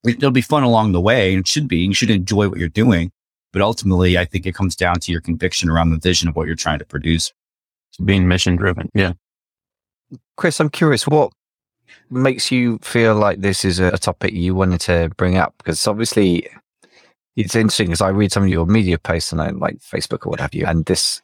it'll 0.07 0.31
be 0.31 0.41
fun 0.41 0.63
along 0.63 0.93
the 0.93 1.01
way 1.01 1.33
and 1.33 1.41
it 1.41 1.49
should 1.49 1.67
be. 1.67 1.79
You 1.79 1.95
should 1.95 2.11
enjoy 2.11 2.49
what 2.49 2.59
you're 2.59 2.69
doing. 2.69 3.11
But 3.53 3.63
ultimately, 3.63 4.19
I 4.19 4.25
think 4.25 4.45
it 4.45 4.55
comes 4.55 4.77
down 4.77 5.01
to 5.01 5.13
your 5.13 5.21
conviction 5.21 5.71
around 5.71 5.91
the 5.91 5.99
vision 5.99 6.29
of 6.29 6.37
what 6.37 6.47
you're 6.47 6.57
trying 6.57 6.79
to 6.79 6.85
produce. 6.85 7.33
Being 8.05 8.29
mission 8.29 8.57
driven. 8.57 8.89
Yeah. 8.95 9.13
Chris, 10.37 10.61
I'm 10.61 10.71
curious, 10.71 11.07
what 11.07 11.33
makes 12.11 12.53
you 12.53 12.79
feel 12.83 13.15
like 13.15 13.41
this 13.41 13.65
is 13.65 13.81
a, 13.81 13.89
a 13.89 13.99
topic 13.99 14.33
you 14.33 14.55
wanted 14.55 14.81
to 14.83 15.11
bring 15.17 15.37
up? 15.37 15.55
Because 15.59 15.87
obviously 15.87 16.49
it's 17.37 17.55
interesting 17.55 17.89
because 17.89 18.01
I 18.01 18.09
read 18.09 18.33
some 18.33 18.43
of 18.45 18.49
your 18.49 18.67
media 18.67 18.99
posts 18.99 19.33
on 19.33 19.41
uh, 19.41 19.53
like 19.55 19.79
Facebook 19.79 20.27
or 20.27 20.31
what 20.31 20.41
have 20.41 20.55
you, 20.55 20.67
and 20.67 20.85
this 20.87 21.23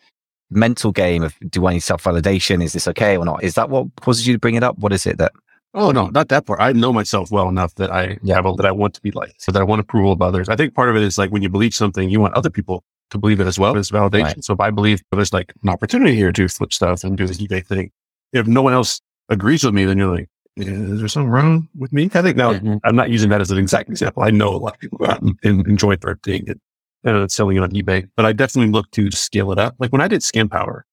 mental 0.51 0.93
game 0.93 1.23
of 1.23 1.35
do 1.49 1.67
I 1.67 1.75
need 1.75 1.81
self 1.81 2.05
validation? 2.05 2.63
Is 2.63 2.73
this 2.73 2.89
okay 2.89 3.17
or 3.17 3.25
not? 3.25 3.43
Is 3.43 3.55
that 3.55 3.71
what 3.71 3.87
causes 4.01 4.27
you 4.27 4.35
to 4.35 4.39
bring 4.39 4.55
it 4.55 4.63
up? 4.63 4.79
What 4.79 4.93
is 4.93 5.07
it 5.07 5.19
that 5.19 5.33
Oh 5.75 5.91
no, 5.91 6.09
not 6.09 6.29
that 6.29 6.45
part. 6.45 6.61
I 6.61 6.73
know 6.73 6.93
myself 6.93 7.31
well 7.31 7.49
enough 7.49 7.75
that 7.77 7.91
I 7.91 8.19
Yeah. 8.23 8.35
have 8.35 8.45
a, 8.45 8.53
that 8.57 8.67
I 8.67 8.73
want 8.73 8.93
to 8.95 9.01
be 9.01 9.11
liked, 9.11 9.41
so 9.41 9.51
that 9.53 9.61
I 9.61 9.65
want 9.65 9.81
approval 9.81 10.13
of 10.13 10.21
others. 10.21 10.49
I 10.51 10.57
think 10.57 10.75
part 10.75 10.91
of 10.91 10.97
it 10.97 11.03
is 11.03 11.17
like 11.17 11.31
when 11.31 11.43
you 11.43 11.49
believe 11.49 11.75
something, 11.75 12.11
you 12.11 12.21
want 12.21 12.35
other 12.35 12.51
people 12.51 12.85
to 13.13 13.19
believe 13.19 13.41
it 13.41 13.47
as 13.47 13.59
well 13.59 13.77
as 13.77 13.91
validation. 13.91 14.25
Right. 14.25 14.45
So 14.45 14.53
if 14.55 14.61
I 14.61 14.71
believe 14.71 15.03
there's 15.13 15.33
like 15.33 15.53
an 15.63 15.69
opportunity 15.69 16.15
here 16.17 16.33
to 16.33 16.49
flip 16.49 16.73
stuff 16.73 17.05
and 17.05 17.17
do 17.17 17.27
the 17.27 17.35
eBay 17.35 17.65
thing, 17.65 17.91
if 18.33 18.47
no 18.47 18.63
one 18.63 18.73
else 18.73 19.01
agrees 19.29 19.63
with 19.65 19.75
me, 19.75 19.85
then 19.85 19.99
you're 19.99 20.15
like, 20.15 20.29
is 20.57 20.99
there 20.99 21.09
something 21.09 21.31
wrong 21.31 21.69
with 21.79 21.93
me? 21.93 22.11
I 22.13 22.23
think 22.23 22.37
now 22.37 22.53
Mhm. 22.55 22.81
I'm 22.85 22.97
not 22.97 23.11
using 23.11 23.31
that 23.31 23.41
as 23.41 23.51
an 23.51 23.59
exact 23.59 23.89
example. 23.89 24.23
I 24.23 24.31
know 24.31 24.49
a 24.49 24.57
lot 24.57 24.75
of 24.75 24.81
people 24.81 24.99
out 25.07 25.23
and, 25.23 25.67
enjoy 25.67 25.97
thrifting 25.97 26.59
and 27.05 27.33
selling 27.33 27.57
it 27.57 27.63
on 27.63 27.71
eBay, 27.71 28.09
but 28.17 28.27
I 28.27 28.33
definitely 28.33 28.73
look 28.73 28.91
to 28.93 29.11
scale 29.13 29.53
it 29.53 29.59
up. 29.59 29.77
Like 29.79 29.93
when 29.93 30.01
I 30.01 30.09
did 30.09 30.23
Scan 30.23 30.49
Power, 30.49 30.85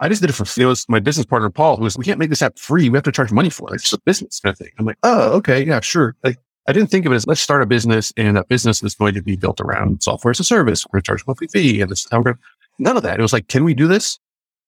I 0.00 0.08
just 0.08 0.20
did 0.20 0.30
it 0.30 0.34
for 0.34 0.44
it 0.60 0.64
was 0.66 0.84
my 0.88 1.00
business 1.00 1.26
partner 1.26 1.50
Paul 1.50 1.76
who 1.76 1.84
was 1.84 1.96
we 1.98 2.04
can't 2.04 2.18
make 2.18 2.30
this 2.30 2.42
app 2.42 2.58
free. 2.58 2.88
We 2.88 2.96
have 2.96 3.04
to 3.04 3.12
charge 3.12 3.32
money 3.32 3.50
for 3.50 3.70
it. 3.70 3.74
It's 3.76 3.84
just 3.84 3.94
a 3.94 4.00
business 4.04 4.40
kind 4.40 4.52
of 4.52 4.58
thing. 4.58 4.70
I'm 4.78 4.86
like, 4.86 4.98
oh, 5.02 5.32
okay, 5.38 5.64
yeah, 5.64 5.80
sure. 5.80 6.14
Like 6.22 6.38
I 6.68 6.72
didn't 6.72 6.90
think 6.90 7.06
of 7.06 7.12
it 7.12 7.16
as 7.16 7.26
let's 7.26 7.40
start 7.40 7.62
a 7.62 7.66
business 7.66 8.12
and 8.16 8.36
that 8.36 8.48
business 8.48 8.82
is 8.82 8.94
going 8.94 9.14
to 9.14 9.22
be 9.22 9.36
built 9.36 9.60
around 9.60 10.02
software 10.02 10.30
as 10.30 10.38
a 10.38 10.44
service. 10.44 10.86
We're 10.86 10.98
going 10.98 11.02
to 11.02 11.06
charge 11.06 11.22
a 11.22 11.24
monthly 11.26 11.48
fee 11.48 11.80
and 11.80 11.90
this 11.90 12.04
is 12.04 12.08
how 12.10 12.18
we're 12.18 12.24
going 12.24 12.38
none 12.78 12.96
of 12.96 13.02
that. 13.02 13.18
It 13.18 13.22
was 13.22 13.32
like, 13.32 13.48
can 13.48 13.64
we 13.64 13.74
do 13.74 13.88
this? 13.88 14.18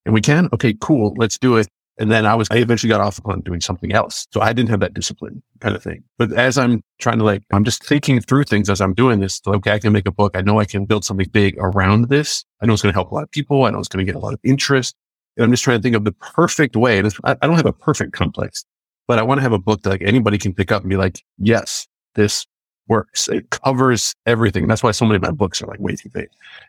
And 0.05 0.15
we 0.15 0.21
can? 0.21 0.49
Okay, 0.53 0.75
cool. 0.81 1.15
Let's 1.17 1.39
do 1.39 1.57
it. 1.57 1.69
And 1.99 2.11
then 2.11 2.25
I 2.25 2.35
was, 2.35 2.49
I 2.51 2.57
eventually 2.57 2.89
got 2.89 3.03
off 3.03 3.21
on 3.27 3.43
doing 3.43 3.61
something 3.61 3.93
else. 3.93 4.27
So 4.33 4.41
I 4.41 4.55
didn't 4.55 4.71
have 4.71 4.81
that 4.81 4.95
discipline 4.95 5.43
kind 5.61 5.77
of 5.77 5.83
thing. 5.83 6.03
But 6.17 6.33
as 6.33 6.57
I'm 6.57 6.83
trying 6.99 7.19
to 7.19 7.25
like, 7.25 7.43
I'm 7.53 7.65
just 7.65 7.85
thinking 7.85 8.21
through 8.21 8.45
things 8.45 8.71
as 8.71 8.81
I'm 8.81 8.95
doing 8.95 9.21
this. 9.21 9.41
So, 9.45 9.53
okay, 9.55 9.73
I 9.73 9.79
can 9.79 9.93
make 9.93 10.07
a 10.07 10.11
book. 10.11 10.35
I 10.35 10.41
know 10.41 10.59
I 10.59 10.65
can 10.65 10.87
build 10.87 11.05
something 11.05 11.29
big 11.31 11.57
around 11.59 12.09
this. 12.09 12.45
I 12.63 12.67
know 12.67 12.73
it's 12.73 12.81
going 12.81 12.95
to 12.95 12.97
help 12.97 13.11
a 13.11 13.15
lot 13.15 13.25
of 13.25 13.31
people. 13.31 13.65
I 13.65 13.71
know 13.71 13.79
it's 13.79 13.89
going 13.89 14.05
to 14.05 14.11
get 14.11 14.17
a 14.17 14.25
lot 14.25 14.33
of 14.33 14.41
interest. 14.43 14.97
And 15.37 15.45
I'm 15.45 15.51
just 15.51 15.63
trying 15.63 15.79
to 15.79 15.83
think 15.83 15.95
of 15.95 16.05
the 16.05 16.13
perfect 16.13 16.75
way. 16.75 17.01
I 17.25 17.35
don't 17.35 17.57
have 17.57 17.67
a 17.67 17.73
perfect 17.73 18.15
complex, 18.15 18.65
but 19.07 19.19
I 19.19 19.23
want 19.23 19.39
to 19.39 19.43
have 19.43 19.53
a 19.53 19.59
book 19.59 19.83
that 19.83 19.91
like 19.91 20.03
anybody 20.03 20.39
can 20.39 20.55
pick 20.55 20.73
up 20.73 20.83
and 20.83 20.89
be 20.89 20.97
like, 20.97 21.23
yes, 21.37 21.87
this 22.15 22.47
works. 22.89 23.29
It 23.29 23.49
covers 23.51 24.15
everything. 24.27 24.67
That's 24.67 24.83
why 24.83 24.91
so 24.91 25.07
many 25.07 25.17
of 25.17 25.23
my 25.23 25.31
books 25.31 25.63
are 25.63 25.67
like 25.67 25.81
way 25.81 25.97
too 25.97 26.11
big. 26.11 26.29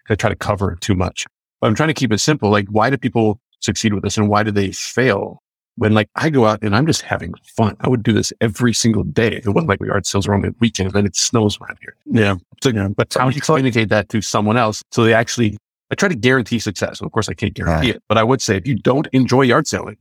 I 0.09 0.15
try 0.15 0.29
to 0.29 0.35
cover 0.35 0.77
too 0.79 0.95
much. 0.95 1.25
But 1.59 1.67
I'm 1.67 1.75
trying 1.75 1.89
to 1.89 1.93
keep 1.93 2.13
it 2.13 2.19
simple. 2.19 2.49
Like, 2.49 2.67
why 2.69 2.89
do 2.89 2.97
people 2.97 3.39
succeed 3.59 3.93
with 3.93 4.03
this 4.03 4.17
and 4.17 4.29
why 4.29 4.43
do 4.43 4.51
they 4.51 4.71
fail? 4.71 5.41
When 5.75 5.93
like 5.93 6.09
I 6.15 6.29
go 6.29 6.45
out 6.45 6.61
and 6.61 6.75
I'm 6.75 6.85
just 6.85 7.01
having 7.01 7.33
fun. 7.55 7.75
I 7.79 7.89
would 7.89 8.03
do 8.03 8.13
this 8.13 8.33
every 8.41 8.73
single 8.73 9.03
day. 9.03 9.37
It 9.37 9.47
wasn't 9.47 9.69
like 9.69 9.79
we 9.79 9.89
art 9.89 10.05
sales 10.05 10.27
are 10.27 10.33
only 10.33 10.49
weekends, 10.59 10.93
then 10.93 11.05
it 11.05 11.15
snows 11.15 11.57
around 11.59 11.77
here. 11.81 11.95
Yeah. 12.05 12.35
So, 12.61 12.89
but 12.89 13.13
how 13.13 13.29
do 13.29 13.35
you 13.35 13.41
communicate 13.41 13.89
that 13.89 14.09
to 14.09 14.21
someone 14.21 14.57
else 14.57 14.83
so 14.91 15.03
they 15.03 15.13
actually, 15.13 15.57
I 15.89 15.95
try 15.95 16.09
to 16.09 16.15
guarantee 16.15 16.59
success. 16.59 17.01
Of 17.01 17.11
course, 17.11 17.29
I 17.29 17.33
can't 17.33 17.53
guarantee 17.53 17.91
it, 17.91 18.03
but 18.07 18.17
I 18.17 18.23
would 18.23 18.41
say 18.41 18.57
if 18.57 18.67
you 18.67 18.75
don't 18.75 19.07
enjoy 19.13 19.43
yard 19.43 19.65
selling, 19.65 19.97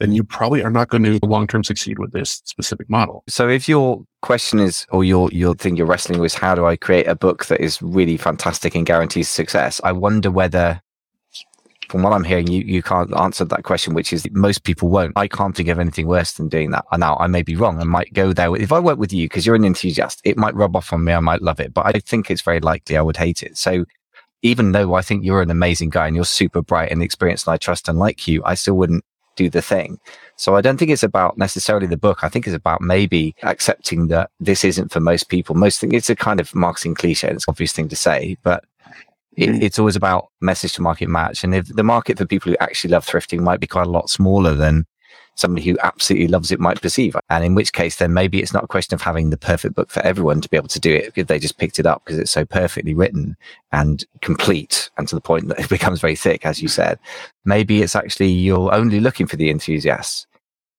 then 0.00 0.12
you 0.12 0.24
probably 0.24 0.64
are 0.64 0.70
not 0.70 0.88
going 0.88 1.04
to 1.04 1.20
long 1.22 1.46
term 1.46 1.62
succeed 1.62 1.98
with 1.98 2.12
this 2.12 2.42
specific 2.44 2.88
model. 2.88 3.22
So 3.28 3.48
if 3.48 3.68
your 3.68 4.02
question 4.22 4.58
is, 4.58 4.86
or 4.90 5.04
your 5.04 5.28
your 5.30 5.54
thing 5.54 5.76
you're 5.76 5.86
wrestling 5.86 6.18
with, 6.18 6.34
how 6.34 6.54
do 6.54 6.66
I 6.66 6.76
create 6.76 7.06
a 7.06 7.14
book 7.14 7.46
that 7.46 7.60
is 7.60 7.80
really 7.82 8.16
fantastic 8.16 8.74
and 8.74 8.86
guarantees 8.86 9.28
success? 9.28 9.80
I 9.84 9.92
wonder 9.92 10.30
whether, 10.30 10.80
from 11.90 12.02
what 12.02 12.14
I'm 12.14 12.24
hearing, 12.24 12.48
you 12.48 12.62
you 12.62 12.82
can't 12.82 13.14
answer 13.14 13.44
that 13.44 13.64
question, 13.64 13.92
which 13.92 14.12
is 14.12 14.26
most 14.32 14.64
people 14.64 14.88
won't. 14.88 15.12
I 15.16 15.28
can't 15.28 15.54
think 15.54 15.68
of 15.68 15.78
anything 15.78 16.06
worse 16.06 16.32
than 16.32 16.48
doing 16.48 16.70
that. 16.70 16.86
Now 16.96 17.16
I 17.18 17.26
may 17.26 17.42
be 17.42 17.54
wrong. 17.54 17.78
I 17.78 17.84
might 17.84 18.12
go 18.14 18.32
there. 18.32 18.56
If 18.56 18.72
I 18.72 18.78
work 18.78 18.98
with 18.98 19.12
you 19.12 19.26
because 19.26 19.44
you're 19.44 19.54
an 19.56 19.66
enthusiast, 19.66 20.22
it 20.24 20.38
might 20.38 20.54
rub 20.54 20.76
off 20.76 20.94
on 20.94 21.04
me. 21.04 21.12
I 21.12 21.20
might 21.20 21.42
love 21.42 21.60
it, 21.60 21.74
but 21.74 21.84
I 21.84 21.92
think 22.00 22.30
it's 22.30 22.42
very 22.42 22.60
likely 22.60 22.96
I 22.96 23.02
would 23.02 23.18
hate 23.18 23.42
it. 23.42 23.58
So 23.58 23.84
even 24.42 24.72
though 24.72 24.94
I 24.94 25.02
think 25.02 25.24
you're 25.24 25.42
an 25.42 25.50
amazing 25.50 25.90
guy 25.90 26.06
and 26.06 26.16
you're 26.16 26.24
super 26.24 26.62
bright 26.62 26.90
and 26.90 27.02
experienced 27.02 27.46
and 27.46 27.52
I 27.52 27.58
trust 27.58 27.88
and 27.88 27.98
like 27.98 28.26
you, 28.26 28.42
I 28.46 28.54
still 28.54 28.74
wouldn't 28.74 29.04
do 29.40 29.48
the 29.50 29.62
thing. 29.72 29.90
So 30.36 30.48
I 30.56 30.60
don't 30.64 30.78
think 30.78 30.90
it's 30.90 31.08
about 31.12 31.36
necessarily 31.46 31.86
the 31.86 32.02
book. 32.06 32.18
I 32.22 32.28
think 32.30 32.46
it's 32.46 32.60
about 32.64 32.80
maybe 32.80 33.34
accepting 33.42 34.08
that 34.08 34.26
this 34.48 34.64
isn't 34.70 34.90
for 34.92 35.00
most 35.00 35.24
people. 35.34 35.54
Most 35.54 35.80
thing 35.80 35.92
it's 35.92 36.10
a 36.10 36.16
kind 36.28 36.40
of 36.40 36.54
marketing 36.54 36.94
cliche. 36.94 37.28
It's 37.28 37.46
an 37.46 37.52
obvious 37.52 37.72
thing 37.72 37.88
to 37.88 37.96
say, 37.96 38.36
but 38.42 38.60
it, 39.36 39.48
Mm-hmm. 39.48 39.62
it's 39.62 39.78
always 39.78 39.96
about 39.96 40.22
message 40.40 40.72
to 40.74 40.82
market 40.82 41.08
match. 41.08 41.44
And 41.44 41.54
if 41.54 41.64
the 41.80 41.84
market 41.94 42.18
for 42.18 42.26
people 42.26 42.50
who 42.50 42.58
actually 42.60 42.90
love 42.90 43.06
thrifting 43.06 43.40
might 43.40 43.60
be 43.60 43.66
quite 43.74 43.86
a 43.86 43.96
lot 43.98 44.10
smaller 44.10 44.54
than 44.54 44.84
somebody 45.40 45.68
who 45.68 45.76
absolutely 45.82 46.28
loves 46.28 46.52
it 46.52 46.60
might 46.60 46.80
perceive. 46.80 47.16
And 47.30 47.44
in 47.44 47.54
which 47.54 47.72
case, 47.72 47.96
then 47.96 48.12
maybe 48.14 48.40
it's 48.40 48.52
not 48.52 48.64
a 48.64 48.68
question 48.68 48.94
of 48.94 49.00
having 49.00 49.30
the 49.30 49.36
perfect 49.36 49.74
book 49.74 49.90
for 49.90 50.00
everyone 50.00 50.40
to 50.40 50.48
be 50.48 50.56
able 50.56 50.68
to 50.68 50.80
do 50.80 50.94
it 50.94 51.12
if 51.16 51.26
they 51.26 51.38
just 51.38 51.58
picked 51.58 51.78
it 51.78 51.86
up 51.86 52.04
because 52.04 52.18
it's 52.18 52.30
so 52.30 52.44
perfectly 52.44 52.94
written 52.94 53.36
and 53.72 54.04
complete 54.20 54.90
and 54.96 55.08
to 55.08 55.14
the 55.14 55.20
point 55.20 55.48
that 55.48 55.58
it 55.64 55.68
becomes 55.68 56.00
very 56.00 56.16
thick, 56.16 56.46
as 56.46 56.62
you 56.62 56.68
said. 56.68 56.98
Maybe 57.44 57.82
it's 57.82 57.96
actually 57.96 58.28
you're 58.30 58.72
only 58.74 59.00
looking 59.00 59.26
for 59.26 59.36
the 59.36 59.50
enthusiasts 59.50 60.26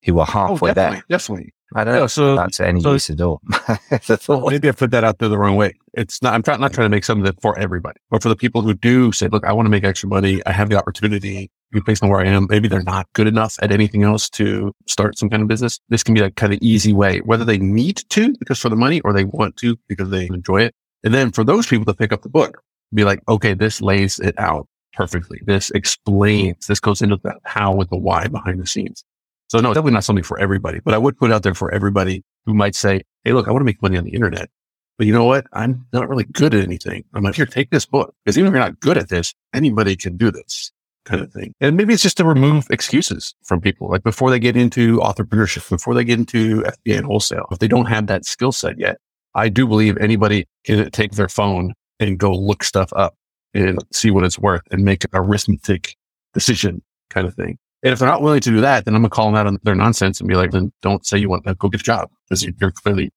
who 0.05 0.17
are 0.19 0.27
oh, 0.29 0.31
halfway 0.31 0.71
oh, 0.71 0.73
definitely, 0.73 1.03
there. 1.09 1.17
definitely. 1.17 1.53
I 1.73 1.83
don't 1.85 1.93
Yeah, 1.93 1.99
know 2.01 2.07
so- 2.07 2.33
if 2.33 2.37
that's 2.37 2.59
any 2.59 2.81
so- 2.81 2.93
use 2.93 3.09
at 3.09 3.21
all. 3.21 3.41
it's 3.91 4.07
thought. 4.07 4.51
Maybe 4.51 4.67
I 4.67 4.71
put 4.73 4.91
that 4.91 5.03
out 5.03 5.19
there 5.19 5.29
the 5.29 5.37
wrong 5.37 5.55
way. 5.55 5.73
It's 5.93 6.21
not, 6.21 6.33
I'm 6.33 6.43
trying, 6.43 6.59
not 6.59 6.73
trying 6.73 6.85
to 6.85 6.89
make 6.89 7.03
something 7.05 7.23
that 7.23 7.41
for 7.41 7.57
everybody, 7.57 7.99
but 8.09 8.21
for 8.21 8.29
the 8.29 8.35
people 8.35 8.61
who 8.61 8.73
do 8.73 9.11
say, 9.11 9.27
look, 9.27 9.45
I 9.45 9.53
want 9.53 9.65
to 9.67 9.69
make 9.69 9.83
extra 9.83 10.09
money. 10.09 10.41
I 10.45 10.51
have 10.51 10.69
the 10.69 10.77
opportunity. 10.77 11.49
Place 11.79 12.01
me 12.01 12.09
where 12.09 12.19
I 12.19 12.27
am. 12.27 12.47
Maybe 12.49 12.67
they're 12.67 12.83
not 12.83 13.07
good 13.13 13.27
enough 13.27 13.57
at 13.61 13.71
anything 13.71 14.03
else 14.03 14.29
to 14.31 14.73
start 14.87 15.17
some 15.17 15.29
kind 15.29 15.41
of 15.41 15.47
business. 15.47 15.79
This 15.87 16.03
can 16.03 16.13
be 16.13 16.21
like 16.21 16.35
kind 16.35 16.51
of 16.53 16.59
easy 16.61 16.91
way, 16.91 17.19
whether 17.19 17.45
they 17.45 17.57
need 17.57 17.97
to 18.09 18.33
because 18.39 18.59
for 18.59 18.67
the 18.67 18.75
money 18.75 18.99
or 19.01 19.13
they 19.13 19.23
want 19.23 19.55
to 19.57 19.77
because 19.87 20.09
they 20.09 20.25
enjoy 20.25 20.63
it. 20.63 20.75
And 21.03 21.13
then 21.13 21.31
for 21.31 21.43
those 21.43 21.67
people 21.67 21.85
to 21.85 21.93
pick 21.93 22.11
up 22.11 22.23
the 22.23 22.29
book, 22.29 22.61
be 22.93 23.05
like, 23.05 23.21
okay, 23.29 23.53
this 23.53 23.81
lays 23.81 24.19
it 24.19 24.37
out 24.37 24.67
perfectly. 24.93 25.39
This 25.45 25.71
explains, 25.71 26.67
this 26.67 26.81
goes 26.81 27.01
into 27.01 27.17
the 27.23 27.35
how 27.45 27.73
with 27.73 27.89
the 27.89 27.97
why 27.97 28.27
behind 28.27 28.59
the 28.59 28.67
scenes. 28.67 29.05
So 29.47 29.59
no, 29.59 29.69
definitely 29.69 29.93
not 29.93 30.03
something 30.03 30.23
for 30.23 30.39
everybody, 30.39 30.79
but 30.83 30.93
I 30.93 30.97
would 30.97 31.17
put 31.17 31.31
out 31.31 31.43
there 31.43 31.53
for 31.53 31.73
everybody 31.73 32.23
who 32.45 32.53
might 32.53 32.75
say, 32.75 33.01
Hey, 33.23 33.31
look, 33.31 33.47
I 33.47 33.51
want 33.51 33.61
to 33.61 33.65
make 33.65 33.81
money 33.81 33.97
on 33.97 34.03
the 34.03 34.13
internet, 34.13 34.49
but 34.97 35.07
you 35.07 35.13
know 35.13 35.25
what? 35.25 35.45
I'm 35.53 35.85
not 35.93 36.09
really 36.09 36.25
good 36.25 36.53
at 36.53 36.63
anything. 36.63 37.05
I'm 37.13 37.23
like, 37.23 37.35
here, 37.35 37.45
take 37.45 37.69
this 37.69 37.85
book. 37.85 38.13
Because 38.25 38.37
even 38.37 38.47
if 38.47 38.53
you're 38.53 38.63
not 38.63 38.79
good 38.79 38.97
at 38.97 39.09
this, 39.09 39.33
anybody 39.53 39.95
can 39.95 40.17
do 40.17 40.31
this 40.31 40.71
kind 41.05 41.21
of 41.21 41.31
thing. 41.31 41.53
And 41.59 41.75
maybe 41.77 41.93
it's 41.93 42.03
just 42.03 42.17
to 42.17 42.25
remove 42.25 42.67
excuses 42.69 43.33
from 43.43 43.61
people. 43.61 43.89
Like 43.89 44.03
before 44.03 44.29
they 44.29 44.39
get 44.39 44.55
into 44.55 44.97
entrepreneurship, 44.97 45.69
before 45.69 45.93
they 45.93 46.03
get 46.03 46.19
into 46.19 46.61
FBA 46.61 46.97
and 46.97 47.05
wholesale, 47.05 47.47
if 47.51 47.59
they 47.59 47.67
don't 47.67 47.87
have 47.87 48.07
that 48.07 48.25
skill 48.25 48.51
set 48.51 48.77
yet, 48.79 48.97
I 49.33 49.49
do 49.49 49.65
believe 49.67 49.97
anybody 49.97 50.47
can 50.63 50.89
take 50.91 51.13
their 51.13 51.29
phone 51.29 51.73
and 51.99 52.17
go 52.17 52.33
look 52.33 52.63
stuff 52.63 52.91
up 52.95 53.15
and 53.53 53.79
see 53.91 54.11
what 54.11 54.23
it's 54.23 54.39
worth 54.39 54.61
and 54.71 54.83
make 54.83 55.03
an 55.03 55.09
arithmetic 55.13 55.95
decision 56.33 56.81
kind 57.09 57.27
of 57.27 57.35
thing. 57.35 57.57
And 57.83 57.93
if 57.93 57.99
they're 57.99 58.07
not 58.07 58.21
willing 58.21 58.41
to 58.41 58.49
do 58.49 58.61
that, 58.61 58.85
then 58.85 58.95
I'm 58.95 59.01
gonna 59.01 59.09
call 59.09 59.25
them 59.25 59.35
out 59.35 59.47
on 59.47 59.57
their 59.63 59.75
nonsense 59.75 60.19
and 60.19 60.29
be 60.29 60.35
like, 60.35 60.51
then 60.51 60.71
don't 60.81 61.05
say 61.05 61.17
you 61.17 61.29
want 61.29 61.45
to 61.45 61.55
go 61.55 61.69
get 61.69 61.81
a 61.81 61.83
job 61.83 62.09
because 62.29 62.43
you're 62.43 62.71
clearly 62.71 63.11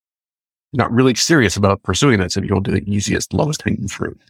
not 0.73 0.91
really 0.91 1.15
serious 1.15 1.57
about 1.57 1.83
pursuing 1.83 2.19
that. 2.21 2.33
So 2.33 2.41
you 2.41 2.49
don't 2.49 2.65
do 2.65 2.73
the 2.73 2.83
easiest, 2.91 3.33
lowest 3.33 3.63
hanging 3.63 3.89
fruit. 3.89 4.21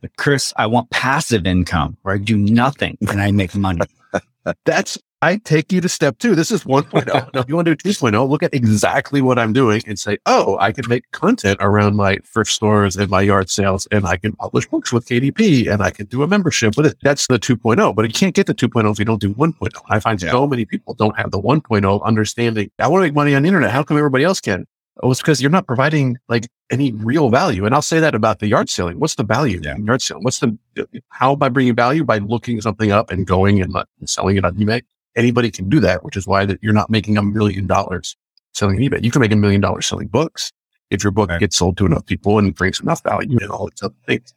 But 0.00 0.16
Chris, 0.16 0.52
I 0.56 0.66
want 0.66 0.90
passive 0.90 1.46
income 1.46 1.96
where 2.02 2.14
I 2.14 2.18
do 2.18 2.36
nothing 2.36 2.96
and 3.08 3.20
I 3.20 3.30
make 3.32 3.54
money. 3.54 3.80
That's, 4.64 4.96
I 5.20 5.38
take 5.38 5.72
you 5.72 5.80
to 5.80 5.88
step 5.88 6.18
two. 6.18 6.36
This 6.36 6.52
is 6.52 6.62
1.0. 6.62 7.34
now, 7.34 7.40
if 7.40 7.48
you 7.48 7.56
want 7.56 7.66
to 7.66 7.74
do 7.74 7.90
2.0, 7.90 8.28
look 8.28 8.44
at 8.44 8.54
exactly 8.54 9.20
what 9.20 9.36
I'm 9.38 9.52
doing 9.52 9.82
and 9.88 9.98
say, 9.98 10.18
oh, 10.26 10.56
I 10.60 10.70
can 10.70 10.84
make 10.88 11.10
content 11.10 11.58
around 11.60 11.96
my 11.96 12.18
thrift 12.24 12.52
stores 12.52 12.94
and 12.96 13.10
my 13.10 13.22
yard 13.22 13.50
sales 13.50 13.88
and 13.90 14.06
I 14.06 14.16
can 14.16 14.32
publish 14.36 14.68
books 14.68 14.92
with 14.92 15.06
KDP 15.08 15.68
and 15.70 15.82
I 15.82 15.90
can 15.90 16.06
do 16.06 16.22
a 16.22 16.28
membership 16.28 16.76
with 16.76 16.86
it. 16.86 16.96
That's 17.02 17.26
the 17.26 17.40
2.0, 17.40 17.96
but 17.96 18.04
you 18.06 18.12
can't 18.12 18.34
get 18.36 18.46
the 18.46 18.54
2.0 18.54 18.92
if 18.92 18.98
you 19.00 19.04
don't 19.04 19.20
do 19.20 19.34
1.0. 19.34 19.68
I 19.90 19.98
find 19.98 20.22
Yeah. 20.22 20.30
so 20.30 20.46
many 20.46 20.64
people 20.64 20.94
don't 20.94 21.18
have 21.18 21.32
the 21.32 21.40
1.0 21.40 22.04
understanding. 22.04 22.70
I 22.78 22.86
want 22.86 23.02
to 23.02 23.06
make 23.08 23.14
money 23.14 23.34
on 23.34 23.42
the 23.42 23.48
internet. 23.48 23.72
How 23.72 23.82
come 23.82 23.96
everybody 23.98 24.22
else 24.22 24.40
can? 24.40 24.66
Oh, 25.02 25.10
it's 25.10 25.20
because 25.20 25.40
you're 25.40 25.50
not 25.50 25.66
providing 25.66 26.16
like 26.28 26.48
any 26.70 26.92
real 26.92 27.30
value. 27.30 27.64
And 27.64 27.74
I'll 27.74 27.82
say 27.82 28.00
that 28.00 28.14
about 28.14 28.40
the 28.40 28.48
yard 28.48 28.68
selling. 28.68 28.98
What's 28.98 29.14
the 29.14 29.24
value 29.24 29.60
Yeah. 29.62 29.76
in 29.76 29.86
yard 29.86 30.02
selling? 30.02 30.24
What's 30.24 30.40
the, 30.40 30.58
uh, 30.78 30.84
how 31.10 31.32
am 31.34 31.42
I 31.42 31.48
bringing 31.48 31.74
value 31.74 32.04
by 32.04 32.18
looking 32.18 32.60
something 32.60 32.90
up 32.90 33.10
and 33.10 33.26
going 33.26 33.60
and 33.62 33.74
uh, 33.74 33.84
let- 34.00 34.08
selling 34.08 34.36
it 34.36 34.44
on 34.44 34.56
eBay? 34.56 34.82
Anybody 35.16 35.50
can 35.50 35.68
do 35.68 35.80
that, 35.80 36.04
which 36.04 36.16
is 36.16 36.26
why 36.26 36.44
that 36.46 36.58
you're 36.62 36.72
not 36.72 36.90
making 36.90 37.16
a 37.16 37.22
million 37.22 37.66
dollars 37.66 38.16
selling 38.54 38.78
eBay. 38.78 39.02
You 39.02 39.10
can 39.10 39.20
make 39.20 39.32
a 39.32 39.36
million 39.36 39.60
dollars 39.60 39.86
selling 39.86 40.08
books 40.08 40.52
if 40.90 41.04
your 41.04 41.10
book 41.12 41.30
Right. 41.30 41.40
gets 41.40 41.56
sold 41.56 41.76
to 41.78 41.86
enough 41.86 42.06
people 42.06 42.38
and 42.38 42.54
brings 42.54 42.80
enough 42.80 43.02
value 43.04 43.38
and 43.40 43.50
all 43.50 43.66
these 43.68 43.82
other 43.82 43.94
things. 44.06 44.34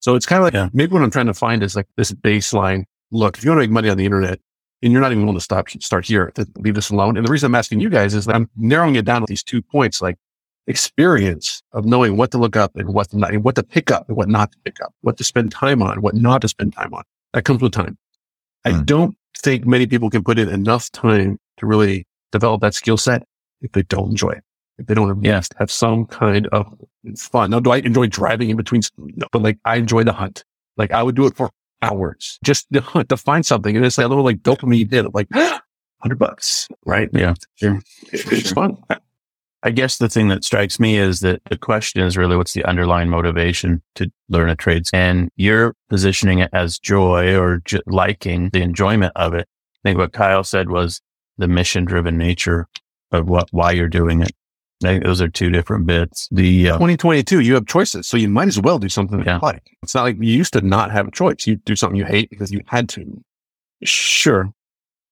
So 0.00 0.14
it's 0.14 0.26
kind 0.26 0.38
of 0.40 0.44
like 0.44 0.54
Yeah. 0.54 0.68
maybe 0.72 0.92
what 0.92 1.02
I'm 1.02 1.10
trying 1.10 1.26
to 1.26 1.34
find 1.34 1.62
is 1.62 1.74
like 1.76 1.86
this 1.96 2.12
baseline. 2.12 2.84
Look, 3.12 3.38
if 3.38 3.44
you 3.44 3.50
want 3.50 3.58
to 3.58 3.62
make 3.62 3.70
money 3.70 3.88
on 3.88 3.96
the 3.96 4.04
internet 4.04 4.40
and 4.82 4.92
you're 4.92 5.00
not 5.00 5.12
even 5.12 5.24
willing 5.24 5.38
to 5.38 5.44
stop, 5.44 5.68
start 5.70 6.06
here, 6.06 6.32
then 6.34 6.46
leave 6.56 6.74
this 6.74 6.90
alone. 6.90 7.16
And 7.16 7.26
the 7.26 7.30
reason 7.30 7.46
I'm 7.48 7.54
asking 7.54 7.80
you 7.80 7.90
guys 7.90 8.14
is 8.14 8.24
that 8.26 8.34
I'm 8.34 8.50
narrowing 8.56 8.96
it 8.96 9.04
down 9.04 9.20
to 9.22 9.26
these 9.28 9.42
two 9.42 9.62
points, 9.62 10.02
like 10.02 10.16
experience 10.66 11.62
of 11.72 11.84
knowing 11.84 12.16
what 12.16 12.30
to 12.32 12.38
look 12.38 12.56
up 12.56 12.74
and 12.76 12.88
what 12.94 13.10
to 13.10 13.18
not, 13.18 13.32
and 13.32 13.44
what 13.44 13.54
to 13.56 13.62
pick 13.62 13.90
up 13.90 14.08
and 14.08 14.16
what 14.16 14.28
not 14.28 14.52
to 14.52 14.58
pick 14.64 14.80
up, 14.80 14.92
what 15.02 15.16
to 15.18 15.24
spend 15.24 15.52
time 15.52 15.82
on, 15.82 16.00
what 16.02 16.14
not 16.14 16.40
to 16.42 16.48
spend 16.48 16.72
time 16.72 16.92
on. 16.94 17.02
That 17.32 17.44
comes 17.44 17.62
with 17.62 17.72
time. 17.72 17.96
I 18.64 18.72
Hmm. 18.72 18.84
don't 18.84 19.16
think 19.36 19.66
many 19.66 19.86
people 19.86 20.10
can 20.10 20.22
put 20.22 20.38
in 20.38 20.48
enough 20.48 20.90
time 20.92 21.38
to 21.58 21.66
really 21.66 22.06
develop 22.30 22.60
that 22.62 22.74
skill 22.74 22.96
set 22.96 23.24
if 23.60 23.72
they 23.72 23.82
don't 23.82 24.10
enjoy 24.10 24.30
it. 24.30 24.44
If 24.78 24.86
they 24.86 24.94
don't 24.94 25.10
at 25.10 25.16
Yeah. 25.24 25.36
least 25.36 25.54
have 25.58 25.70
some 25.70 26.06
kind 26.06 26.46
of 26.48 26.66
fun. 27.16 27.50
Now, 27.50 27.60
do 27.60 27.70
I 27.70 27.78
enjoy 27.78 28.06
driving 28.06 28.50
in 28.50 28.56
between? 28.56 28.82
No, 28.98 29.26
but 29.32 29.42
like 29.42 29.58
I 29.64 29.76
enjoy 29.76 30.04
the 30.04 30.12
hunt. 30.12 30.44
Like 30.76 30.92
I 30.92 31.02
would 31.02 31.14
do 31.14 31.26
it 31.26 31.36
for 31.36 31.50
hours, 31.82 32.38
just 32.44 32.66
hunt 32.74 33.08
to 33.10 33.16
find 33.16 33.44
something. 33.44 33.76
And 33.76 33.84
it's 33.84 33.98
like 33.98 34.04
a 34.06 34.08
little 34.08 34.24
like 34.24 34.38
dopamine 34.38 34.90
hit 34.90 35.06
of 35.06 35.14
like 35.14 35.28
hundred 36.00 36.18
bucks, 36.18 36.68
right? 36.86 37.08
Yeah. 37.12 37.34
Sure. 37.56 37.80
It- 38.12 38.32
It's 38.32 38.52
fun. 38.52 38.76
I 39.64 39.70
guess 39.70 39.98
the 39.98 40.08
thing 40.08 40.26
that 40.28 40.42
strikes 40.42 40.80
me 40.80 40.96
is 40.96 41.20
that 41.20 41.40
the 41.48 41.56
question 41.56 42.02
is 42.02 42.16
really 42.16 42.36
what's 42.36 42.52
the 42.52 42.64
underlying 42.64 43.08
motivation 43.08 43.80
to 43.94 44.10
learn 44.28 44.48
a 44.48 44.56
trade? 44.56 44.82
And 44.92 45.28
you're 45.36 45.74
positioning 45.88 46.40
it 46.40 46.50
as 46.52 46.80
joy 46.80 47.36
or 47.38 47.58
j- 47.64 47.78
liking 47.86 48.50
the 48.52 48.60
enjoyment 48.62 49.12
of 49.14 49.34
it. 49.34 49.46
I 49.84 49.88
think 49.88 49.98
what 49.98 50.12
Kyle 50.12 50.42
said 50.42 50.68
was 50.68 51.00
the 51.38 51.46
mission 51.46 51.84
driven 51.84 52.18
nature 52.18 52.66
of 53.12 53.28
what, 53.28 53.48
why 53.52 53.70
you're 53.70 53.88
doing 53.88 54.20
it. 54.22 54.32
I 54.84 54.88
think 54.94 55.04
those 55.04 55.20
are 55.20 55.28
two 55.28 55.50
different 55.50 55.86
bits. 55.86 56.28
The, 56.32 56.70
uh, 56.70 56.72
2022, 56.74 57.40
you 57.40 57.54
have 57.54 57.66
choices. 57.66 58.06
So 58.06 58.16
you 58.16 58.28
might 58.28 58.48
as 58.48 58.60
well 58.60 58.78
do 58.78 58.88
something 58.88 59.18
that 59.18 59.26
Yeah. 59.26 59.34
you 59.36 59.40
like. 59.42 59.62
It's 59.82 59.94
not 59.94 60.02
like 60.02 60.16
you 60.20 60.32
used 60.36 60.52
to 60.54 60.60
not 60.60 60.90
have 60.92 61.08
a 61.08 61.10
choice. 61.10 61.46
You 61.46 61.56
do 61.56 61.76
something 61.76 61.96
you 61.98 62.04
hate 62.04 62.30
because 62.30 62.50
you 62.52 62.60
had 62.66 62.88
to. 62.90 63.22
Sure. 63.84 64.50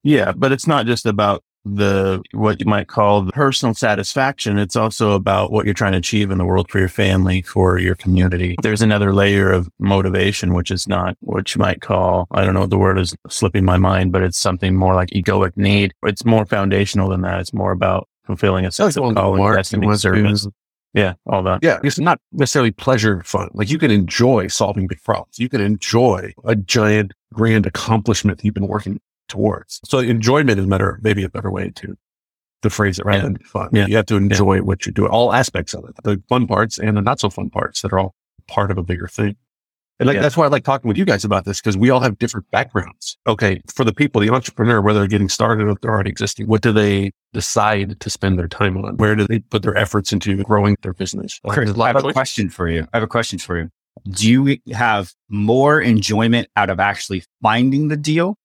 Yeah, 0.02 0.32
but 0.32 0.52
it's 0.52 0.66
not 0.66 0.86
just 0.86 1.06
about 1.06 1.42
the 1.66 2.22
what 2.32 2.58
you 2.58 2.64
might 2.64 2.88
call 2.88 3.20
the 3.20 3.32
personal 3.32 3.74
satisfaction. 3.74 4.58
It's 4.58 4.76
also 4.76 5.12
about 5.12 5.52
what 5.52 5.66
you're 5.66 5.74
trying 5.74 5.92
to 5.92 5.98
achieve 5.98 6.30
in 6.30 6.38
the 6.38 6.46
world 6.46 6.70
for 6.70 6.78
your 6.78 6.88
family, 6.88 7.42
for 7.42 7.78
your 7.78 7.94
community. 7.94 8.56
There's 8.62 8.80
another 8.80 9.12
layer 9.12 9.52
of 9.52 9.68
motivation, 9.78 10.54
which 10.54 10.70
is 10.70 10.88
not 10.88 11.18
what 11.20 11.54
you 11.54 11.58
might 11.58 11.82
call, 11.82 12.26
I 12.30 12.46
don't 12.46 12.54
know 12.54 12.60
what 12.60 12.70
the 12.70 12.78
word 12.78 12.98
is 12.98 13.14
slipping 13.28 13.66
my 13.66 13.76
mind, 13.76 14.10
but 14.10 14.22
it's 14.22 14.38
something 14.38 14.74
more 14.74 14.94
like 14.94 15.10
egoic 15.10 15.54
need. 15.56 15.92
It's 16.02 16.24
more 16.24 16.46
foundational 16.46 17.10
than 17.10 17.20
that. 17.22 17.40
It's 17.40 17.52
more 17.52 17.72
about 17.72 18.08
fulfilling 18.30 18.64
a 18.66 18.70
sense 18.72 18.96
Like 18.96 19.10
of 19.10 19.16
calling, 19.16 19.40
work, 19.40 19.56
destiny, 19.56 19.86
to- 19.86 19.98
service. 19.98 20.46
Yeah, 20.92 21.14
all 21.26 21.42
that. 21.44 21.60
Yeah. 21.62 21.78
It's 21.84 22.00
not 22.00 22.18
necessarily 22.32 22.72
pleasure 22.72 23.22
fun. 23.24 23.48
Like 23.52 23.70
you 23.70 23.78
can 23.78 23.90
enjoy 23.92 24.48
solving 24.48 24.88
big 24.88 25.00
problems. 25.04 25.38
You 25.38 25.48
can 25.48 25.60
enjoy 25.60 26.32
a 26.44 26.56
giant 26.56 27.12
grand 27.32 27.64
accomplishment 27.66 28.38
that 28.38 28.44
you've 28.44 28.54
been 28.54 28.66
working 28.66 29.00
towards. 29.28 29.80
So 29.84 29.98
enjoyment 30.00 30.58
is 30.58 30.66
better, 30.66 30.98
maybe 31.02 31.22
a 31.22 31.28
better 31.28 31.48
way 31.50 31.70
to, 31.76 31.96
to 32.62 32.70
phrase 32.70 32.98
it 32.98 33.04
rather 33.06 33.18
Yeah. 33.18 33.24
than 33.24 33.38
fun. 33.38 33.68
Yeah. 33.72 33.86
You 33.86 33.96
have 33.96 34.06
to 34.06 34.16
enjoy 34.16 34.62
what 34.62 34.84
you're 34.84 34.92
doing, 34.92 35.10
all 35.12 35.32
aspects 35.32 35.74
of 35.74 35.84
it, 35.84 35.94
the 36.02 36.20
fun 36.28 36.48
parts 36.48 36.76
and 36.78 36.96
the 36.96 37.02
not 37.02 37.20
so 37.20 37.30
fun 37.30 37.50
parts 37.50 37.82
that 37.82 37.92
are 37.92 37.98
all 38.00 38.14
part 38.48 38.72
of 38.72 38.76
a 38.78 38.82
bigger 38.82 39.06
thing. 39.06 39.36
And 40.00 40.06
like, 40.06 40.14
Yeah. 40.16 40.22
that's 40.22 40.36
why 40.36 40.46
I 40.46 40.48
like 40.48 40.64
talking 40.64 40.88
with 40.88 40.96
you 40.96 41.04
guys 41.04 41.24
about 41.24 41.44
this 41.44 41.60
because 41.60 41.76
we 41.76 41.90
all 41.90 42.00
have 42.00 42.18
different 42.18 42.50
backgrounds. 42.50 43.16
Okay. 43.26 43.60
For 43.72 43.84
the 43.84 43.92
people, 43.92 44.20
the 44.20 44.30
entrepreneur, 44.30 44.80
whether 44.80 44.98
they're 44.98 45.06
getting 45.08 45.28
started 45.28 45.68
or 45.68 45.76
they're 45.80 45.90
already 45.92 46.10
existing, 46.10 46.46
what 46.48 46.62
do 46.62 46.72
they 46.72 47.12
decide 47.32 48.00
to 48.00 48.10
spend 48.10 48.38
their 48.38 48.48
time 48.48 48.76
on? 48.78 48.96
Where 48.96 49.14
do 49.14 49.26
they 49.26 49.38
put 49.40 49.62
their 49.62 49.76
efforts 49.76 50.12
into 50.12 50.42
growing 50.42 50.76
their 50.82 50.94
business? 50.94 51.38
Like, 51.44 51.54
Chris, 51.54 51.68
there's 51.68 51.78
a 51.78 51.82
I 51.82 51.86
have 51.88 51.96
a 51.96 52.00
choices. 52.00 52.12
question 52.14 52.48
for 52.50 52.68
you. 52.68 52.88
I 52.92 52.96
have 52.96 53.02
a 53.02 53.06
question 53.06 53.38
for 53.38 53.58
you. 53.58 53.68
Do 54.08 54.28
you 54.28 54.58
have 54.72 55.12
more 55.28 55.80
enjoyment 55.80 56.48
out 56.56 56.70
of 56.70 56.80
actually 56.80 57.22
finding 57.42 57.88
the 57.88 57.96
deal 57.96 58.36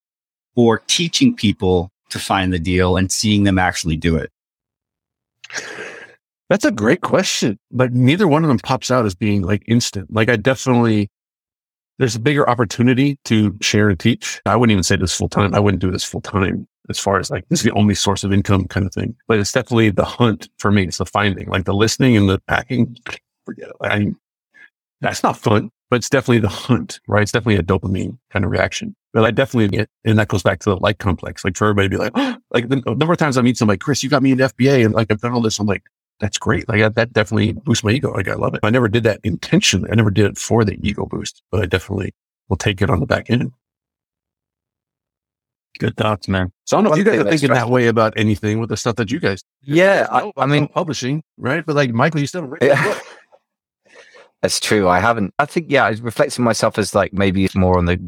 or 0.55 0.79
teaching 0.87 1.33
people 1.35 1.89
to 2.09 2.19
find 2.19 2.51
the 2.51 2.59
deal 2.59 2.97
and 2.97 3.09
seeing 3.11 3.43
them 3.45 3.57
actually 3.57 3.95
do 3.95 4.17
it? 4.17 4.29
That's 6.49 6.65
a 6.65 6.71
great 6.71 7.01
question, 7.01 7.57
but 7.71 7.93
neither 7.93 8.27
one 8.27 8.43
of 8.43 8.49
them 8.49 8.59
pops 8.59 8.91
out 8.91 9.05
as 9.05 9.15
being 9.15 9.41
like 9.41 9.63
instant. 9.67 10.13
Like 10.13 10.29
I 10.29 10.35
definitely, 10.35 11.09
there's 11.97 12.15
a 12.15 12.19
bigger 12.19 12.47
opportunity 12.49 13.17
to 13.25 13.55
share 13.61 13.89
and 13.89 13.99
teach. 13.99 14.41
I 14.45 14.55
wouldn't 14.55 14.71
even 14.71 14.83
say 14.83 14.95
this 14.95 15.15
full 15.15 15.29
time. 15.29 15.53
I 15.53 15.59
wouldn't 15.59 15.81
do 15.81 15.91
this 15.91 16.03
full 16.03 16.21
time 16.21 16.67
as 16.89 16.99
far 16.99 17.19
as 17.19 17.31
like 17.31 17.47
this 17.49 17.59
is 17.59 17.63
the 17.65 17.71
only 17.71 17.95
source 17.95 18.23
of 18.23 18.33
income 18.33 18.65
kind 18.65 18.85
of 18.85 18.93
thing. 18.93 19.15
But 19.27 19.39
it's 19.39 19.51
definitely 19.51 19.89
the 19.91 20.05
hunt 20.05 20.49
for 20.57 20.71
me. 20.71 20.83
It's 20.83 20.97
the 20.97 21.05
finding, 21.05 21.47
like 21.47 21.65
the 21.65 21.73
listening 21.73 22.17
and 22.17 22.29
the 22.29 22.39
packing. 22.47 22.97
Forget 23.45 23.69
it. 23.69 23.75
I, 23.81 24.13
that's 25.01 25.23
not 25.23 25.37
fun. 25.37 25.69
but 25.89 25.97
it's 25.97 26.09
definitely 26.09 26.39
the 26.39 26.49
hunt, 26.49 26.99
right? 27.07 27.21
It's 27.21 27.31
definitely 27.31 27.57
a 27.57 27.63
dopamine 27.63 28.17
kind 28.31 28.43
of 28.43 28.51
reaction. 28.51 28.95
But 29.13 29.23
I 29.23 29.31
definitely 29.31 29.77
get, 29.77 29.89
and 30.03 30.17
that 30.19 30.27
goes 30.27 30.43
back 30.43 30.59
to 30.61 30.71
the 30.71 30.77
like 30.77 30.97
complex. 30.97 31.45
Like 31.45 31.55
for 31.55 31.65
everybody 31.65 31.89
to 31.89 31.89
be 31.89 31.97
like, 31.97 32.11
oh, 32.15 32.37
like 32.51 32.69
the 32.69 32.81
number 32.85 33.13
of 33.13 33.17
times 33.17 33.37
I 33.37 33.41
meet 33.41 33.57
somebody, 33.57 33.77
Chris, 33.77 34.03
you 34.03 34.09
got 34.09 34.23
me 34.23 34.31
in 34.31 34.39
FBA 34.39 34.85
and 34.85 34.93
like 34.93 35.11
I've 35.11 35.21
done 35.21 35.33
all 35.33 35.41
this. 35.41 35.59
I'm 35.59 35.67
like, 35.67 35.83
that's 36.19 36.37
great. 36.37 36.67
Like 36.69 36.93
that 36.95 37.13
definitely 37.13 37.53
boosts 37.53 37.83
my 37.83 37.91
ego. 37.91 38.11
Like 38.11 38.27
I 38.27 38.35
love 38.35 38.53
it. 38.53 38.61
I 38.63 38.69
never 38.69 38.87
did 38.87 39.03
that 39.03 39.19
intentionally. 39.23 39.89
I 39.91 39.95
never 39.95 40.11
did 40.11 40.25
it 40.25 40.37
for 40.37 40.63
the 40.63 40.77
ego 40.81 41.05
boost, 41.05 41.41
but 41.51 41.61
I 41.61 41.65
definitely 41.65 42.13
will 42.47 42.57
take 42.57 42.81
it 42.81 42.89
on 42.89 42.99
the 42.99 43.05
back 43.05 43.29
end. 43.29 43.51
Good 45.77 45.97
thoughts, 45.97 46.29
man. 46.29 46.53
So 46.63 46.77
I 46.77 46.81
don't 46.81 46.85
know 46.85 46.93
if 46.93 46.97
you 46.97 47.03
guys 47.03 47.19
are 47.19 47.29
thinking 47.29 47.51
that 47.51 47.69
way 47.69 47.87
about 47.87 48.13
anything 48.15 48.59
with 48.59 48.69
the 48.69 48.77
stuff 48.77 48.95
that 48.95 49.11
you 49.11 49.19
guys. 49.19 49.43
Yeah, 49.61 50.07
I, 50.09 50.31
I 50.37 50.45
mean, 50.45 50.69
publishing, 50.69 51.21
right? 51.37 51.65
But 51.65 51.75
like 51.75 51.91
Michael, 51.91 52.21
you 52.21 52.27
still 52.27 52.53
yeah. 52.61 52.97
That's 54.41 54.61
true. 54.61 54.87
I 54.87 54.99
haven't. 54.99 55.33
I 55.37 55.45
think 55.45 55.67
yeah, 55.69 55.85
I 55.85 55.89
was 55.89 56.01
reflecting 56.01 56.45
myself 56.45 56.77
as 56.77 56.95
like 56.95 57.11
maybe 57.11 57.43
it's 57.43 57.55
more 57.55 57.77
on 57.77 57.85
the 57.85 57.99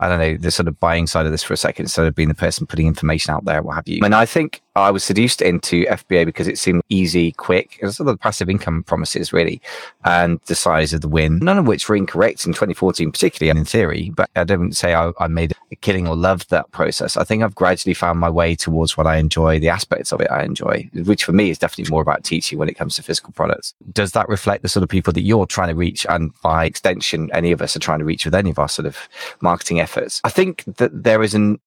I 0.00 0.08
don't 0.08 0.18
know, 0.18 0.36
the 0.36 0.50
sort 0.50 0.68
of 0.68 0.78
buying 0.78 1.06
side 1.06 1.26
of 1.26 1.32
this 1.32 1.42
for 1.42 1.54
a 1.54 1.56
second 1.56 1.84
instead 1.84 2.06
of 2.06 2.14
being 2.14 2.28
the 2.28 2.34
person 2.34 2.66
putting 2.66 2.86
information 2.86 3.34
out 3.34 3.44
there, 3.44 3.62
what 3.62 3.76
have 3.76 3.88
you. 3.88 4.00
And 4.02 4.14
I 4.14 4.26
think 4.26 4.62
I 4.76 4.90
was 4.90 5.02
seduced 5.04 5.40
into 5.40 5.86
FBA 5.86 6.26
because 6.26 6.46
it 6.46 6.58
seemed 6.58 6.82
easy, 6.90 7.32
quick. 7.32 7.78
Was 7.82 7.96
sort 7.96 8.08
of 8.08 8.14
the 8.14 8.18
passive 8.18 8.50
income 8.50 8.82
promises, 8.82 9.32
really, 9.32 9.60
and 10.04 10.38
the 10.46 10.54
size 10.54 10.92
of 10.92 11.00
the 11.00 11.08
win, 11.08 11.38
none 11.38 11.58
of 11.58 11.66
which 11.66 11.88
were 11.88 11.96
incorrect 11.96 12.46
in 12.46 12.52
2014, 12.52 13.10
particularly 13.10 13.50
and 13.50 13.58
in 13.58 13.64
theory. 13.64 14.10
But 14.14 14.28
I 14.36 14.44
don't 14.44 14.76
say 14.76 14.94
I, 14.94 15.12
I 15.18 15.28
made 15.28 15.54
a 15.72 15.76
killing 15.76 16.06
or 16.06 16.14
loved 16.14 16.50
that 16.50 16.70
process. 16.72 17.16
I 17.16 17.24
think 17.24 17.42
I've 17.42 17.54
gradually 17.54 17.94
found 17.94 18.20
my 18.20 18.28
way 18.28 18.54
towards 18.54 18.96
what 18.96 19.06
I 19.06 19.16
enjoy, 19.16 19.58
the 19.58 19.70
aspects 19.70 20.12
of 20.12 20.20
it 20.20 20.30
I 20.30 20.42
enjoy, 20.42 20.88
which 20.92 21.24
for 21.24 21.32
me 21.32 21.48
is 21.48 21.58
definitely 21.58 21.90
more 21.90 22.02
about 22.02 22.24
teaching 22.24 22.58
when 22.58 22.68
it 22.68 22.74
comes 22.74 22.96
to 22.96 23.02
physical 23.02 23.32
products. 23.32 23.74
Does 23.92 24.12
that 24.12 24.28
reflect 24.28 24.62
the 24.62 24.68
sort 24.68 24.82
of 24.82 24.90
people 24.90 25.12
that 25.14 25.22
you're 25.22 25.46
trying 25.46 25.68
to 25.68 25.74
reach? 25.74 26.04
And 26.08 26.32
by 26.42 26.66
extension, 26.66 27.30
any 27.32 27.50
of 27.50 27.62
us 27.62 27.76
are 27.76 27.80
trying 27.80 28.00
to 28.00 28.04
reach 28.04 28.26
with 28.26 28.34
any 28.34 28.50
of 28.50 28.58
our 28.58 28.68
sort 28.68 28.86
of 28.86 29.08
marketing 29.40 29.80
efforts. 29.80 30.20
I 30.22 30.28
think 30.28 30.64
that 30.76 31.02
there 31.02 31.22
is 31.22 31.34
an 31.34 31.60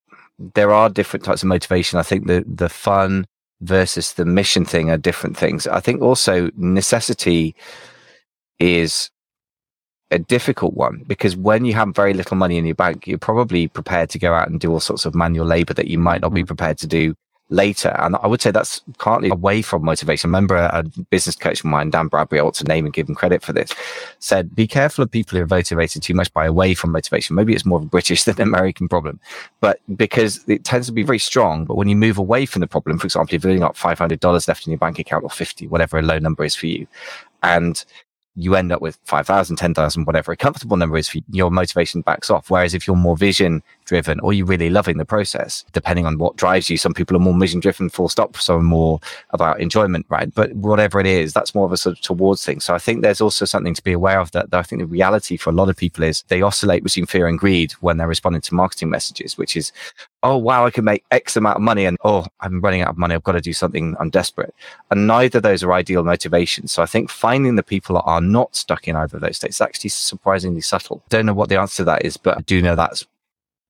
there 0.54 0.72
are 0.72 0.88
different 0.88 1.24
types 1.24 1.42
of 1.42 1.48
motivation. 1.48 1.98
I 1.98 2.02
think 2.02 2.26
the 2.26 2.44
the 2.46 2.68
fun 2.68 3.26
versus 3.60 4.14
the 4.14 4.24
mission 4.24 4.64
thing 4.64 4.90
are 4.90 4.96
different 4.96 5.36
things. 5.36 5.66
I 5.66 5.80
think 5.80 6.00
also 6.00 6.50
necessity 6.56 7.54
is 8.58 9.10
a 10.10 10.18
difficult 10.18 10.74
one 10.74 11.04
because 11.06 11.36
when 11.36 11.64
you 11.64 11.74
have 11.74 11.94
very 11.94 12.14
little 12.14 12.36
money 12.36 12.56
in 12.56 12.66
your 12.66 12.74
bank, 12.74 13.06
you're 13.06 13.18
probably 13.18 13.68
prepared 13.68 14.10
to 14.10 14.18
go 14.18 14.34
out 14.34 14.48
and 14.48 14.58
do 14.58 14.72
all 14.72 14.80
sorts 14.80 15.04
of 15.04 15.14
manual 15.14 15.46
labor 15.46 15.74
that 15.74 15.88
you 15.88 15.98
might 15.98 16.20
not 16.20 16.34
be 16.34 16.44
prepared 16.44 16.78
to 16.78 16.86
do 16.86 17.14
later. 17.50 17.94
And 17.98 18.16
I 18.16 18.26
would 18.26 18.40
say 18.40 18.50
that's 18.50 18.80
partly 18.98 19.28
away 19.28 19.60
from 19.62 19.84
motivation. 19.84 20.28
I 20.28 20.30
remember 20.30 20.56
a, 20.56 20.84
business 21.10 21.36
coach 21.36 21.60
of 21.60 21.66
mine, 21.66 21.90
Dan 21.90 22.08
Bradbury, 22.08 22.40
I 22.40 22.44
ought 22.44 22.54
to 22.54 22.64
name 22.64 22.84
and 22.84 22.94
give 22.94 23.08
him 23.08 23.14
credit 23.14 23.42
for 23.42 23.52
this, 23.52 23.72
said, 24.18 24.54
be 24.54 24.66
careful 24.66 25.02
of 25.02 25.10
people 25.10 25.36
who 25.36 25.44
are 25.44 25.48
motivated 25.48 26.02
too 26.02 26.14
much 26.14 26.32
by 26.32 26.46
away 26.46 26.74
from 26.74 26.92
motivation. 26.92 27.36
Maybe 27.36 27.54
it's 27.54 27.66
more 27.66 27.78
of 27.78 27.84
a 27.84 27.88
British 27.88 28.24
than 28.24 28.40
American 28.40 28.88
problem, 28.88 29.20
but 29.60 29.80
because 29.96 30.42
it 30.48 30.64
tends 30.64 30.86
to 30.86 30.92
be 30.92 31.02
very 31.02 31.18
strong. 31.18 31.64
But 31.64 31.76
when 31.76 31.88
you 31.88 31.96
move 31.96 32.18
away 32.18 32.46
from 32.46 32.60
the 32.60 32.66
problem, 32.66 32.98
for 32.98 33.06
example, 33.06 33.34
you've 33.34 33.44
only 33.44 33.58
got 33.58 33.76
$500 33.76 34.48
left 34.48 34.66
in 34.66 34.70
your 34.70 34.78
bank 34.78 34.98
account 34.98 35.24
or 35.24 35.30
50, 35.30 35.66
whatever 35.68 35.98
a 35.98 36.02
low 36.02 36.18
number 36.18 36.44
is 36.44 36.54
for 36.54 36.66
you, 36.66 36.86
and 37.42 37.84
you 38.36 38.54
end 38.54 38.72
up 38.72 38.80
with 38.80 38.98
5,000, 39.04 39.56
10,000, 39.56 40.04
whatever 40.04 40.32
a 40.32 40.36
comfortable 40.36 40.76
number 40.76 40.96
is 40.96 41.08
for 41.08 41.18
you, 41.18 41.24
your 41.30 41.50
motivation 41.50 42.00
backs 42.00 42.30
off. 42.30 42.48
Whereas 42.48 42.74
if 42.74 42.86
you're 42.86 42.96
more 42.96 43.16
vision 43.16 43.62
driven 43.90 44.20
or 44.20 44.32
you're 44.32 44.46
really 44.46 44.70
loving 44.70 44.98
the 44.98 45.04
process, 45.04 45.64
depending 45.72 46.06
on 46.06 46.16
what 46.16 46.36
drives 46.36 46.70
you, 46.70 46.76
some 46.76 46.94
people 46.94 47.16
are 47.16 47.20
more 47.20 47.34
mission 47.34 47.58
driven, 47.58 47.90
full 47.90 48.08
stop, 48.08 48.36
some 48.36 48.56
are 48.60 48.62
more 48.62 49.00
about 49.30 49.60
enjoyment, 49.60 50.06
right? 50.08 50.32
But 50.32 50.52
whatever 50.52 51.00
it 51.00 51.06
is, 51.06 51.32
that's 51.32 51.56
more 51.56 51.66
of 51.66 51.72
a 51.72 51.76
sort 51.76 51.96
of 51.96 52.00
towards 52.00 52.44
thing. 52.44 52.60
So 52.60 52.72
I 52.72 52.78
think 52.78 53.02
there's 53.02 53.20
also 53.20 53.44
something 53.44 53.74
to 53.74 53.82
be 53.82 53.92
aware 53.92 54.20
of 54.20 54.30
that, 54.30 54.50
that 54.50 54.58
I 54.58 54.62
think 54.62 54.80
the 54.80 54.86
reality 54.86 55.36
for 55.36 55.50
a 55.50 55.52
lot 55.52 55.68
of 55.68 55.76
people 55.76 56.04
is 56.04 56.22
they 56.28 56.40
oscillate 56.40 56.84
between 56.84 57.06
fear 57.06 57.26
and 57.26 57.36
greed 57.36 57.72
when 57.80 57.96
they're 57.96 58.06
responding 58.06 58.42
to 58.42 58.54
marketing 58.54 58.90
messages, 58.90 59.36
which 59.36 59.56
is, 59.56 59.72
oh, 60.22 60.36
wow, 60.36 60.66
I 60.66 60.70
can 60.70 60.84
make 60.84 61.04
X 61.10 61.36
amount 61.36 61.56
of 61.56 61.62
money 61.62 61.84
and 61.84 61.98
oh, 62.04 62.26
I'm 62.38 62.60
running 62.60 62.82
out 62.82 62.90
of 62.90 62.98
money. 62.98 63.16
I've 63.16 63.24
got 63.24 63.32
to 63.32 63.40
do 63.40 63.52
something. 63.52 63.96
I'm 63.98 64.10
desperate. 64.10 64.54
And 64.92 65.08
neither 65.08 65.38
of 65.38 65.42
those 65.42 65.64
are 65.64 65.72
ideal 65.72 66.04
motivations. 66.04 66.70
So 66.70 66.80
I 66.80 66.86
think 66.86 67.10
finding 67.10 67.56
the 67.56 67.64
people 67.64 67.96
that 67.96 68.02
are 68.02 68.20
not 68.20 68.54
stuck 68.54 68.86
in 68.86 68.94
either 68.94 69.16
of 69.16 69.22
those 69.22 69.38
states 69.38 69.56
is 69.56 69.60
actually 69.60 69.90
surprisingly 69.90 70.60
subtle. 70.60 71.02
Don't 71.08 71.26
know 71.26 71.34
what 71.34 71.48
the 71.48 71.58
answer 71.58 71.78
to 71.78 71.84
that 71.84 72.04
is, 72.04 72.16
but 72.16 72.38
I 72.38 72.42
do 72.42 72.62
know 72.62 72.76
that's 72.76 73.04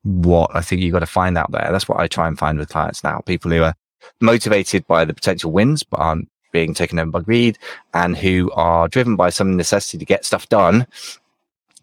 what 0.02 0.50
I 0.54 0.60
think 0.60 0.80
you've 0.80 0.92
got 0.92 1.00
to 1.00 1.06
find 1.06 1.36
out 1.36 1.50
there. 1.52 1.68
That's 1.70 1.88
what 1.88 2.00
I 2.00 2.08
try 2.08 2.26
and 2.26 2.38
find 2.38 2.58
with 2.58 2.68
clients 2.68 3.04
now. 3.04 3.20
People 3.20 3.50
who 3.50 3.62
are 3.62 3.74
motivated 4.20 4.86
by 4.86 5.04
the 5.04 5.14
potential 5.14 5.52
wins, 5.52 5.82
but 5.82 5.98
aren't 5.98 6.28
being 6.52 6.74
taken 6.74 6.98
over 6.98 7.10
by 7.10 7.20
greed 7.20 7.58
and 7.94 8.16
who 8.16 8.50
are 8.54 8.88
driven 8.88 9.16
by 9.16 9.30
some 9.30 9.56
necessity 9.56 9.98
to 9.98 10.04
get 10.04 10.24
stuff 10.24 10.48
done, 10.48 10.86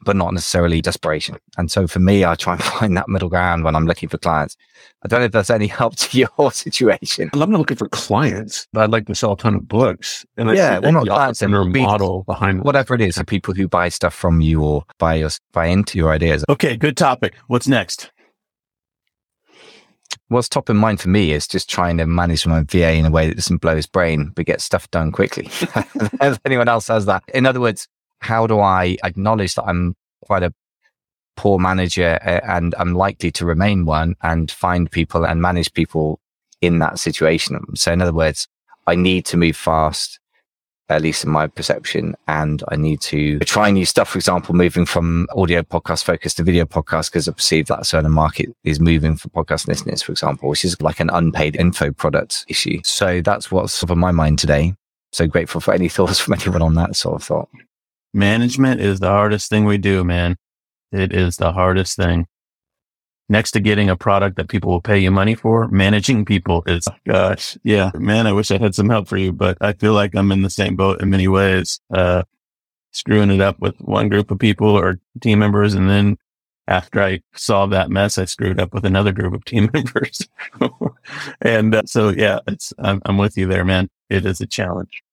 but 0.03 0.15
not 0.15 0.33
necessarily 0.33 0.81
desperation. 0.81 1.37
And 1.57 1.71
so 1.71 1.87
for 1.87 1.99
me, 1.99 2.25
I 2.25 2.35
try 2.35 2.53
and 2.53 2.63
find 2.79 2.97
that 2.97 3.09
middle 3.09 3.29
ground 3.29 3.63
when 3.63 3.75
I'm 3.75 3.85
looking 3.85 4.09
for 4.09 4.17
clients. 4.17 4.57
I 5.03 5.07
don't 5.07 5.19
know 5.19 5.25
if 5.25 5.31
that's 5.31 5.49
any 5.49 5.67
help 5.81 5.95
to 5.97 6.17
your 6.17 6.51
situation. 6.51 7.29
I'm 7.33 7.51
not 7.51 7.59
looking 7.59 7.77
for 7.77 7.89
clients, 7.89 8.67
but 8.73 8.83
I'd 8.83 8.91
like 8.91 9.07
to 9.07 9.15
sell 9.15 9.33
a 9.33 9.37
ton 9.37 9.55
of 9.55 9.67
books. 9.67 10.25
And 10.37 10.49
yeah, 10.55 10.79
well, 10.79 10.91
not 10.91 11.07
clients 11.07 11.41
and 11.41 11.53
model 11.73 12.23
behind 12.23 12.63
whatever 12.63 12.95
it 12.95 13.01
is. 13.01 13.15
The 13.15 13.25
people 13.25 13.53
who 13.53 13.67
buy 13.67 13.89
stuff 13.89 14.13
from 14.13 14.41
you 14.41 14.63
or 14.63 14.83
buy 14.97 15.15
your 15.15 15.29
buy 15.51 15.67
into 15.67 15.97
your 15.97 16.11
ideas. 16.11 16.45
Okay, 16.49 16.77
good 16.77 16.97
topic. 16.97 17.35
What's 17.47 17.67
next? 17.67 18.11
what's 20.29 20.49
top 20.49 20.69
in 20.69 20.77
mind 20.77 20.99
for 20.99 21.09
me 21.09 21.31
is 21.31 21.47
just 21.47 21.69
trying 21.69 21.97
to 21.97 22.05
manage 22.05 22.45
my 22.45 22.61
VA 22.63 22.93
in 22.93 23.05
a 23.05 23.11
way 23.11 23.27
that 23.27 23.35
doesn't 23.35 23.61
blow 23.61 23.75
his 23.75 23.87
brain, 23.87 24.31
but 24.35 24.45
get 24.45 24.61
stuff 24.61 24.89
done 24.91 25.11
quickly. 25.11 25.47
if 26.21 26.39
anyone 26.45 26.67
else 26.67 26.87
has 26.87 27.05
that. 27.05 27.23
In 27.33 27.45
other 27.45 27.59
words, 27.59 27.87
how 28.19 28.47
do 28.47 28.59
I 28.59 28.97
acknowledge 29.03 29.55
that 29.55 29.63
I'm 29.63 29.95
quite 30.21 30.43
a 30.43 30.53
poor 31.35 31.59
manager 31.59 32.19
and 32.23 32.73
I'm 32.79 32.93
likely 32.93 33.31
to 33.31 33.45
remain 33.45 33.85
one 33.85 34.15
and 34.23 34.49
find 34.49 34.89
people 34.89 35.25
and 35.25 35.41
manage 35.41 35.73
people 35.73 36.19
in 36.61 36.79
that 36.79 36.99
situation? 36.99 37.75
So 37.75 37.91
in 37.91 38.01
other 38.01 38.13
words, 38.13 38.47
I 38.87 38.95
need 38.95 39.25
to 39.25 39.37
move 39.37 39.55
fast 39.55 40.19
at 40.89 41.01
least 41.01 41.23
in 41.23 41.29
my 41.29 41.47
perception. 41.47 42.15
And 42.27 42.63
I 42.69 42.75
need 42.75 43.01
to 43.01 43.39
try 43.39 43.71
new 43.71 43.85
stuff. 43.85 44.09
For 44.09 44.17
example, 44.17 44.55
moving 44.55 44.85
from 44.85 45.27
audio 45.35 45.61
podcast 45.61 46.03
focus 46.03 46.33
to 46.35 46.43
video 46.43 46.65
podcast 46.65 47.11
because 47.11 47.27
I 47.27 47.33
perceive 47.33 47.67
that 47.67 47.85
certain 47.85 48.11
market 48.11 48.49
is 48.63 48.79
moving 48.79 49.15
for 49.15 49.29
podcast 49.29 49.67
listeners, 49.67 50.01
for 50.01 50.11
example, 50.11 50.49
which 50.49 50.63
is 50.63 50.81
like 50.81 50.99
an 50.99 51.09
unpaid 51.09 51.55
info 51.55 51.91
product 51.91 52.45
issue. 52.47 52.79
So 52.83 53.21
that's 53.21 53.51
what's 53.51 53.83
on 53.83 53.99
my 53.99 54.11
mind 54.11 54.39
today. 54.39 54.75
So 55.11 55.27
grateful 55.27 55.61
for 55.61 55.73
any 55.73 55.89
thoughts 55.89 56.19
from 56.19 56.35
anyone 56.35 56.61
on 56.61 56.75
that 56.75 56.95
sort 56.95 57.15
of 57.15 57.23
thought. 57.23 57.49
Management 58.13 58.81
is 58.81 58.99
the 58.99 59.09
hardest 59.09 59.49
thing 59.49 59.65
we 59.65 59.77
do, 59.77 60.03
man. 60.03 60.37
It 60.91 61.13
is 61.13 61.37
the 61.37 61.51
hardest 61.51 61.95
thing 61.97 62.27
next 63.29 63.51
to 63.51 63.59
getting 63.59 63.89
a 63.89 63.95
product 63.95 64.37
that 64.37 64.49
people 64.49 64.71
will 64.71 64.81
pay 64.81 64.97
you 64.97 65.11
money 65.11 65.35
for, 65.35 65.67
managing 65.67 66.25
people 66.25 66.63
is, 66.65 66.87
gosh, 67.05 67.57
yeah, 67.63 67.91
man, 67.95 68.27
I 68.27 68.31
wish 68.31 68.51
I 68.51 68.57
had 68.57 68.75
some 68.75 68.89
help 68.89 69.07
for 69.07 69.17
you, 69.17 69.33
but 69.33 69.57
I 69.61 69.73
feel 69.73 69.93
like 69.93 70.15
I'm 70.15 70.31
in 70.31 70.41
the 70.41 70.49
same 70.49 70.75
boat 70.75 71.01
in 71.01 71.09
many 71.09 71.27
ways, 71.27 71.79
uh, 71.93 72.23
screwing 72.91 73.31
it 73.31 73.41
up 73.41 73.59
with 73.59 73.75
one 73.79 74.09
group 74.09 74.31
of 74.31 74.39
people 74.39 74.69
or 74.69 74.99
team 75.21 75.39
members. 75.39 75.73
And 75.73 75.89
then 75.89 76.17
after 76.67 77.01
I 77.01 77.21
solved 77.35 77.73
that 77.73 77.89
mess, 77.89 78.17
I 78.17 78.25
screwed 78.25 78.59
up 78.59 78.73
with 78.73 78.85
another 78.85 79.11
group 79.11 79.33
of 79.33 79.43
team 79.45 79.69
members. 79.73 80.27
and 81.41 81.75
uh, 81.75 81.83
so, 81.85 82.09
yeah, 82.09 82.39
it's, 82.47 82.73
I'm, 82.79 83.01
I'm 83.05 83.17
with 83.17 83.37
you 83.37 83.47
there, 83.47 83.65
man. 83.65 83.89
It 84.09 84.25
is 84.25 84.39
a 84.39 84.47
challenge. 84.47 85.03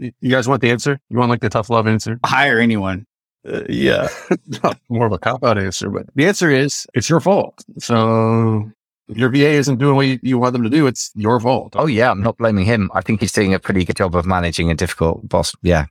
So 0.00 0.10
you 0.20 0.30
guys 0.30 0.48
want 0.48 0.62
the 0.62 0.70
answer? 0.70 1.00
You 1.08 1.18
want 1.18 1.30
like 1.30 1.40
the 1.40 1.48
tough 1.48 1.70
love 1.70 1.86
answer? 1.86 2.18
Hire 2.24 2.58
anyone. 2.58 3.06
Uh, 3.46 3.62
yeah, 3.68 4.08
more 4.88 5.06
of 5.06 5.12
a 5.12 5.18
cop 5.18 5.44
out 5.44 5.58
answer, 5.58 5.88
but 5.88 6.06
the 6.14 6.26
answer 6.26 6.50
is 6.50 6.86
it's 6.92 7.08
your 7.08 7.20
fault. 7.20 7.64
So 7.78 8.70
your 9.06 9.30
VA 9.30 9.50
isn't 9.50 9.78
doing 9.78 9.96
what 9.96 10.06
you, 10.06 10.18
you, 10.22 10.38
want 10.38 10.52
them 10.52 10.64
to 10.64 10.70
do. 10.70 10.86
It's 10.86 11.12
your 11.14 11.38
fault. 11.40 11.74
Oh 11.76 11.86
yeah, 11.86 12.10
I'm 12.10 12.20
not 12.20 12.36
blaming 12.36 12.64
him. 12.64 12.90
I 12.94 13.00
think 13.00 13.20
he's 13.20 13.32
doing 13.32 13.54
a 13.54 13.58
pretty 13.58 13.84
good 13.84 13.96
job 13.96 14.14
of 14.16 14.26
managing 14.26 14.70
a 14.70 14.74
difficult 14.74 15.28
boss. 15.28 15.54
Yeah, 15.62 15.86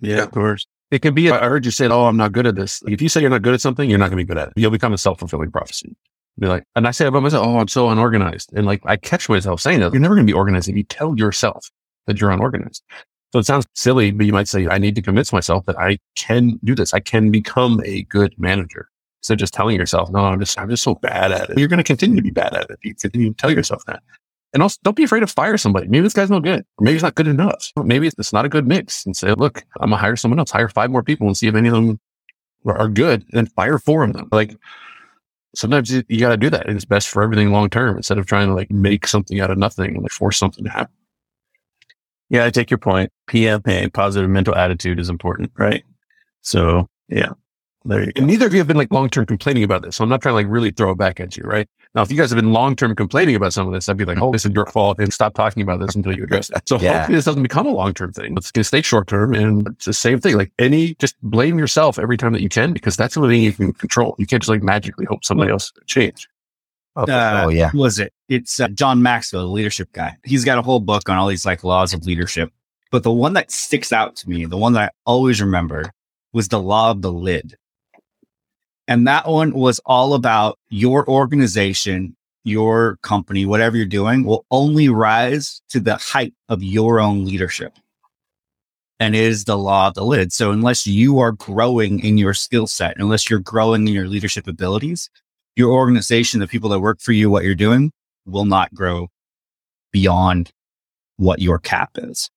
yeah, 0.00 0.22
of 0.22 0.30
course. 0.32 0.66
It 0.90 1.02
can 1.02 1.14
be. 1.14 1.28
A, 1.28 1.40
I 1.40 1.48
heard 1.48 1.64
you 1.64 1.70
say, 1.70 1.86
"Oh, 1.86 2.06
I'm 2.06 2.16
not 2.16 2.32
good 2.32 2.46
at 2.46 2.56
this." 2.56 2.82
If 2.86 3.00
you 3.00 3.08
say 3.08 3.20
you're 3.20 3.30
not 3.30 3.42
good 3.42 3.54
at 3.54 3.60
something, 3.60 3.88
you're 3.88 3.98
not 3.98 4.10
going 4.10 4.18
to 4.18 4.24
be 4.24 4.26
good 4.26 4.38
at 4.38 4.48
it. 4.48 4.54
You'll 4.56 4.70
become 4.70 4.92
a 4.92 4.98
self 4.98 5.18
fulfilling 5.18 5.50
prophecy. 5.50 5.96
Be 6.38 6.46
like, 6.46 6.64
and 6.76 6.86
I 6.86 6.90
say 6.90 7.06
about 7.06 7.22
myself, 7.22 7.46
"Oh, 7.46 7.58
I'm 7.58 7.68
so 7.68 7.88
unorganized," 7.88 8.50
and 8.54 8.66
like 8.66 8.82
I 8.84 8.96
catch 8.96 9.28
myself 9.28 9.60
saying 9.60 9.80
that. 9.80 9.92
You're 9.92 10.02
never 10.02 10.14
going 10.14 10.26
to 10.26 10.30
be 10.30 10.36
organized 10.36 10.68
if 10.68 10.76
you 10.76 10.84
tell 10.84 11.16
yourself 11.16 11.70
that 12.06 12.20
you're 12.20 12.30
unorganized. 12.30 12.82
So 13.32 13.38
it 13.38 13.46
sounds 13.46 13.66
silly, 13.74 14.10
but 14.10 14.26
you 14.26 14.32
might 14.32 14.48
say, 14.48 14.66
I 14.68 14.78
need 14.78 14.94
to 14.96 15.02
convince 15.02 15.32
myself 15.32 15.64
that 15.66 15.78
I 15.78 15.98
can 16.16 16.58
do 16.64 16.74
this. 16.74 16.92
I 16.92 17.00
can 17.00 17.30
become 17.30 17.80
a 17.84 18.02
good 18.04 18.34
manager. 18.38 18.88
So 19.22 19.36
just 19.36 19.54
telling 19.54 19.76
yourself, 19.76 20.10
no, 20.10 20.20
I'm 20.20 20.40
just, 20.40 20.58
I'm 20.58 20.68
just 20.68 20.82
so 20.82 20.94
bad 20.96 21.30
at 21.30 21.50
it. 21.50 21.58
You're 21.58 21.68
going 21.68 21.78
to 21.78 21.84
continue 21.84 22.16
to 22.16 22.22
be 22.22 22.30
bad 22.30 22.54
at 22.54 22.70
it. 22.70 22.78
You 22.82 22.94
continue 22.94 23.30
to 23.30 23.36
tell 23.36 23.50
yourself 23.50 23.84
that. 23.86 24.02
And 24.52 24.62
also 24.62 24.78
don't 24.82 24.96
be 24.96 25.04
afraid 25.04 25.20
to 25.20 25.28
fire 25.28 25.56
somebody. 25.56 25.86
Maybe 25.86 26.02
this 26.02 26.12
guy's 26.12 26.30
no 26.30 26.40
good. 26.40 26.64
Maybe 26.80 26.94
he's 26.94 27.02
not 27.04 27.14
good 27.14 27.28
enough. 27.28 27.70
Maybe 27.76 28.08
it's 28.08 28.32
not 28.32 28.44
a 28.44 28.48
good 28.48 28.66
mix 28.66 29.06
and 29.06 29.16
say, 29.16 29.32
look, 29.34 29.64
I'm 29.80 29.90
gonna 29.90 30.00
hire 30.00 30.16
someone 30.16 30.40
else, 30.40 30.50
hire 30.50 30.68
five 30.68 30.90
more 30.90 31.04
people 31.04 31.28
and 31.28 31.36
see 31.36 31.46
if 31.46 31.54
any 31.54 31.68
of 31.68 31.74
them 31.74 32.00
are 32.66 32.88
good 32.88 33.24
and 33.32 33.50
fire 33.52 33.78
four 33.78 34.02
of 34.02 34.12
them. 34.12 34.28
Like 34.32 34.56
sometimes 35.54 35.92
you, 35.92 36.02
you 36.08 36.20
got 36.20 36.30
to 36.30 36.36
do 36.36 36.50
that. 36.50 36.66
And 36.66 36.76
it's 36.76 36.84
best 36.84 37.08
for 37.08 37.22
everything 37.22 37.52
long 37.52 37.70
term 37.70 37.96
instead 37.96 38.18
of 38.18 38.26
trying 38.26 38.48
to 38.48 38.54
like 38.54 38.70
make 38.70 39.06
something 39.06 39.40
out 39.40 39.50
of 39.50 39.58
nothing 39.58 39.94
and 39.94 40.02
like 40.02 40.12
force 40.12 40.38
something 40.38 40.64
to 40.64 40.70
happen. 40.70 40.94
Yeah, 42.30 42.44
I 42.46 42.50
take 42.50 42.70
your 42.70 42.78
point. 42.78 43.12
PMA, 43.28 43.92
positive 43.92 44.30
mental 44.30 44.54
attitude 44.54 44.98
is 44.98 45.08
important, 45.08 45.52
right? 45.58 45.84
So 46.42 46.88
Yeah. 47.08 47.30
There 47.86 48.00
you 48.00 48.12
go. 48.12 48.18
And 48.18 48.26
neither 48.26 48.46
of 48.46 48.52
you 48.52 48.58
have 48.58 48.66
been 48.68 48.76
like 48.76 48.92
long 48.92 49.08
term 49.08 49.24
complaining 49.24 49.64
about 49.64 49.80
this. 49.82 49.96
So 49.96 50.04
I'm 50.04 50.10
not 50.10 50.20
trying 50.20 50.32
to 50.32 50.36
like 50.36 50.46
really 50.48 50.70
throw 50.70 50.90
it 50.90 50.98
back 50.98 51.18
at 51.18 51.34
you, 51.38 51.44
right? 51.44 51.66
Now, 51.94 52.02
if 52.02 52.10
you 52.12 52.16
guys 52.18 52.28
have 52.30 52.36
been 52.36 52.52
long 52.52 52.76
term 52.76 52.94
complaining 52.94 53.34
about 53.34 53.54
some 53.54 53.66
of 53.66 53.72
this, 53.72 53.88
I'd 53.88 53.96
be 53.96 54.04
like, 54.04 54.20
oh, 54.20 54.30
this 54.32 54.44
is 54.44 54.52
your 54.52 54.66
fault 54.66 54.98
and 55.00 55.10
stop 55.12 55.32
talking 55.34 55.62
about 55.62 55.80
this 55.80 55.94
until 55.94 56.14
you 56.14 56.24
address 56.24 56.50
it. 56.50 56.68
So 56.68 56.78
Yeah. 56.78 56.98
hopefully 56.98 57.16
this 57.16 57.24
doesn't 57.24 57.42
become 57.42 57.66
a 57.66 57.70
long 57.70 57.94
term 57.94 58.12
thing. 58.12 58.34
It's 58.36 58.52
going 58.52 58.60
to 58.60 58.68
stay 58.68 58.82
short 58.82 59.08
term. 59.08 59.32
And 59.32 59.66
it's 59.68 59.86
the 59.86 59.94
same 59.94 60.20
thing. 60.20 60.36
Like 60.36 60.52
any, 60.58 60.94
just 60.96 61.16
blame 61.22 61.58
yourself 61.58 61.98
every 61.98 62.18
time 62.18 62.32
that 62.34 62.42
you 62.42 62.50
can 62.50 62.74
because 62.74 62.96
that's 62.96 63.14
the 63.14 63.22
only 63.22 63.34
thing 63.36 63.42
you 63.44 63.52
can 63.54 63.72
control. 63.72 64.14
You 64.18 64.26
can't 64.26 64.42
just 64.42 64.50
like 64.50 64.62
magically 64.62 65.06
hope 65.06 65.24
somebody 65.24 65.50
else 65.50 65.72
change. 65.86 66.28
Oh, 67.08 67.12
Uh, 67.12 67.42
sure, 67.42 67.52
yeah. 67.52 67.70
was 67.74 67.98
it? 67.98 68.12
It's 68.28 68.60
uh, 68.60 68.68
John 68.68 69.02
Maxwell, 69.02 69.42
the 69.42 69.48
leadership 69.48 69.90
guy. 69.92 70.16
He's 70.24 70.44
got 70.44 70.58
a 70.58 70.62
whole 70.62 70.80
book 70.80 71.08
on 71.08 71.16
all 71.16 71.28
these 71.28 71.46
like 71.46 71.64
laws 71.64 71.94
of 71.94 72.04
leadership. 72.06 72.52
But 72.90 73.02
the 73.04 73.12
one 73.12 73.34
that 73.34 73.50
sticks 73.50 73.92
out 73.92 74.16
to 74.16 74.28
me, 74.28 74.44
the 74.44 74.56
one 74.56 74.72
that 74.74 74.82
I 74.82 74.90
always 75.06 75.40
remember 75.40 75.92
was 76.32 76.48
the 76.48 76.60
law 76.60 76.90
of 76.90 77.02
the 77.02 77.12
lid. 77.12 77.56
And 78.88 79.06
that 79.06 79.28
one 79.28 79.52
was 79.52 79.80
all 79.86 80.14
about 80.14 80.58
your 80.68 81.08
organization, 81.08 82.16
your 82.44 82.96
company, 83.02 83.46
whatever 83.46 83.76
you're 83.76 83.86
doing 83.86 84.24
will 84.24 84.44
only 84.50 84.88
rise 84.88 85.62
to 85.70 85.78
the 85.78 85.96
height 85.96 86.34
of 86.48 86.62
your 86.62 86.98
own 87.00 87.24
leadership. 87.24 87.74
And 88.98 89.14
it 89.14 89.22
is 89.22 89.44
the 89.44 89.56
law 89.56 89.88
of 89.88 89.94
the 89.94 90.04
lid. 90.04 90.32
So 90.32 90.50
unless 90.50 90.86
you 90.86 91.20
are 91.20 91.32
growing 91.32 92.00
in 92.04 92.18
your 92.18 92.34
skill 92.34 92.66
set, 92.66 92.96
unless 92.98 93.30
you're 93.30 93.38
growing 93.38 93.86
in 93.86 93.94
your 93.94 94.08
leadership 94.08 94.46
abilities, 94.48 95.08
your 95.60 95.72
organization, 95.72 96.40
the 96.40 96.48
people 96.48 96.70
that 96.70 96.80
work 96.80 97.00
for 97.00 97.12
you, 97.12 97.30
what 97.30 97.44
you're 97.44 97.54
doing 97.54 97.92
will 98.26 98.46
not 98.46 98.74
grow 98.74 99.08
beyond 99.92 100.50
what 101.16 101.40
your 101.40 101.58
cap 101.58 101.90
is. 101.96 102.30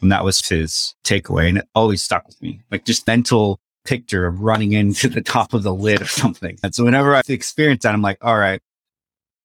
And 0.00 0.10
that 0.10 0.24
was 0.24 0.46
his 0.46 0.94
takeaway. 1.04 1.48
And 1.48 1.58
it 1.58 1.68
always 1.74 2.02
stuck 2.02 2.26
with 2.26 2.40
me, 2.40 2.62
like 2.70 2.84
just 2.84 3.06
mental 3.06 3.60
picture 3.84 4.26
of 4.26 4.40
running 4.40 4.72
into 4.72 5.08
the 5.08 5.20
top 5.20 5.52
of 5.52 5.62
the 5.62 5.74
lid 5.74 6.00
or 6.00 6.06
something. 6.06 6.58
And 6.62 6.74
so 6.74 6.84
whenever 6.84 7.14
I 7.14 7.22
experience 7.28 7.82
that, 7.82 7.94
I'm 7.94 8.02
like, 8.02 8.18
all 8.24 8.38
right, 8.38 8.60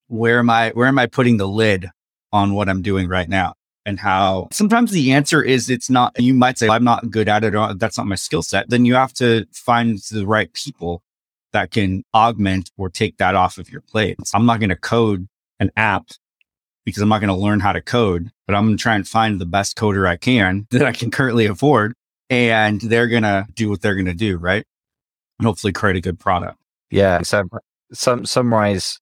where 0.08 0.40
am 0.40 0.50
I, 0.50 0.72
where 0.72 0.88
am 0.88 0.98
I 0.98 1.06
putting 1.08 1.38
the 1.38 1.48
lid 1.48 1.90
on 2.32 2.54
what 2.54 2.70
I'm 2.70 2.82
doing 2.82 3.08
right 3.08 3.30
now? 3.30 3.54
And 3.86 4.00
how 4.00 4.48
sometimes 4.52 4.92
the 4.92 5.12
answer 5.12 5.42
is 5.42 5.70
it's 5.70 5.90
not, 5.90 6.20
you 6.20 6.34
might 6.34 6.58
say, 6.58 6.70
I'm 6.70 6.84
not 6.84 7.10
good 7.10 7.28
at 7.28 7.44
it 7.44 7.56
or 7.56 7.74
that's 7.74 7.98
not 7.98 8.08
my 8.08 8.16
skill 8.16 8.44
set. 8.44 8.70
Then 8.70 8.86
you 8.86 8.94
have 8.94 9.14
to 9.14 9.46
find 9.52 9.98
the 10.12 10.26
right 10.26 10.54
people 10.54 11.02
that 11.54 11.72
can 11.72 12.04
augment 12.14 12.72
or 12.78 12.90
take 12.90 13.18
that 13.18 13.36
off 13.36 13.58
of 13.58 13.70
your 13.70 13.82
plate. 13.82 14.18
I'm 14.34 14.46
not 14.46 14.60
going 14.60 14.70
to 14.70 14.76
code 14.76 15.28
an 15.60 15.72
app 15.76 16.08
because 16.86 17.02
I'm 17.02 17.10
not 17.10 17.20
going 17.20 17.30
to 17.30 17.36
learn 17.36 17.60
how 17.60 17.74
to 17.74 17.82
code, 17.82 18.32
but 18.48 18.56
I'm 18.56 18.66
going 18.66 18.78
to 18.78 18.82
try 18.82 18.96
and 18.96 19.08
find 19.08 19.40
the 19.40 19.46
best 19.46 19.78
coder 19.78 20.08
I 20.08 20.18
can 20.18 20.68
that 20.72 20.84
I 20.84 20.92
can 20.92 21.12
currently 21.12 21.46
afford. 21.46 21.94
And 22.30 22.80
they're 22.80 23.08
going 23.08 23.24
to 23.24 23.46
do 23.54 23.70
what 23.70 23.82
they're 23.82 23.96
going 23.96 24.06
to 24.06 24.14
do. 24.14 24.38
Right. 24.38 24.66
And 25.40 25.46
hopefully 25.46 25.74
create 25.74 25.98
a 25.98 26.02
good 26.02 26.20
product. 26.20 26.58
Yeah. 26.90 27.22
So, 27.24 27.44
sum, 27.94 28.26
summarize 28.26 29.00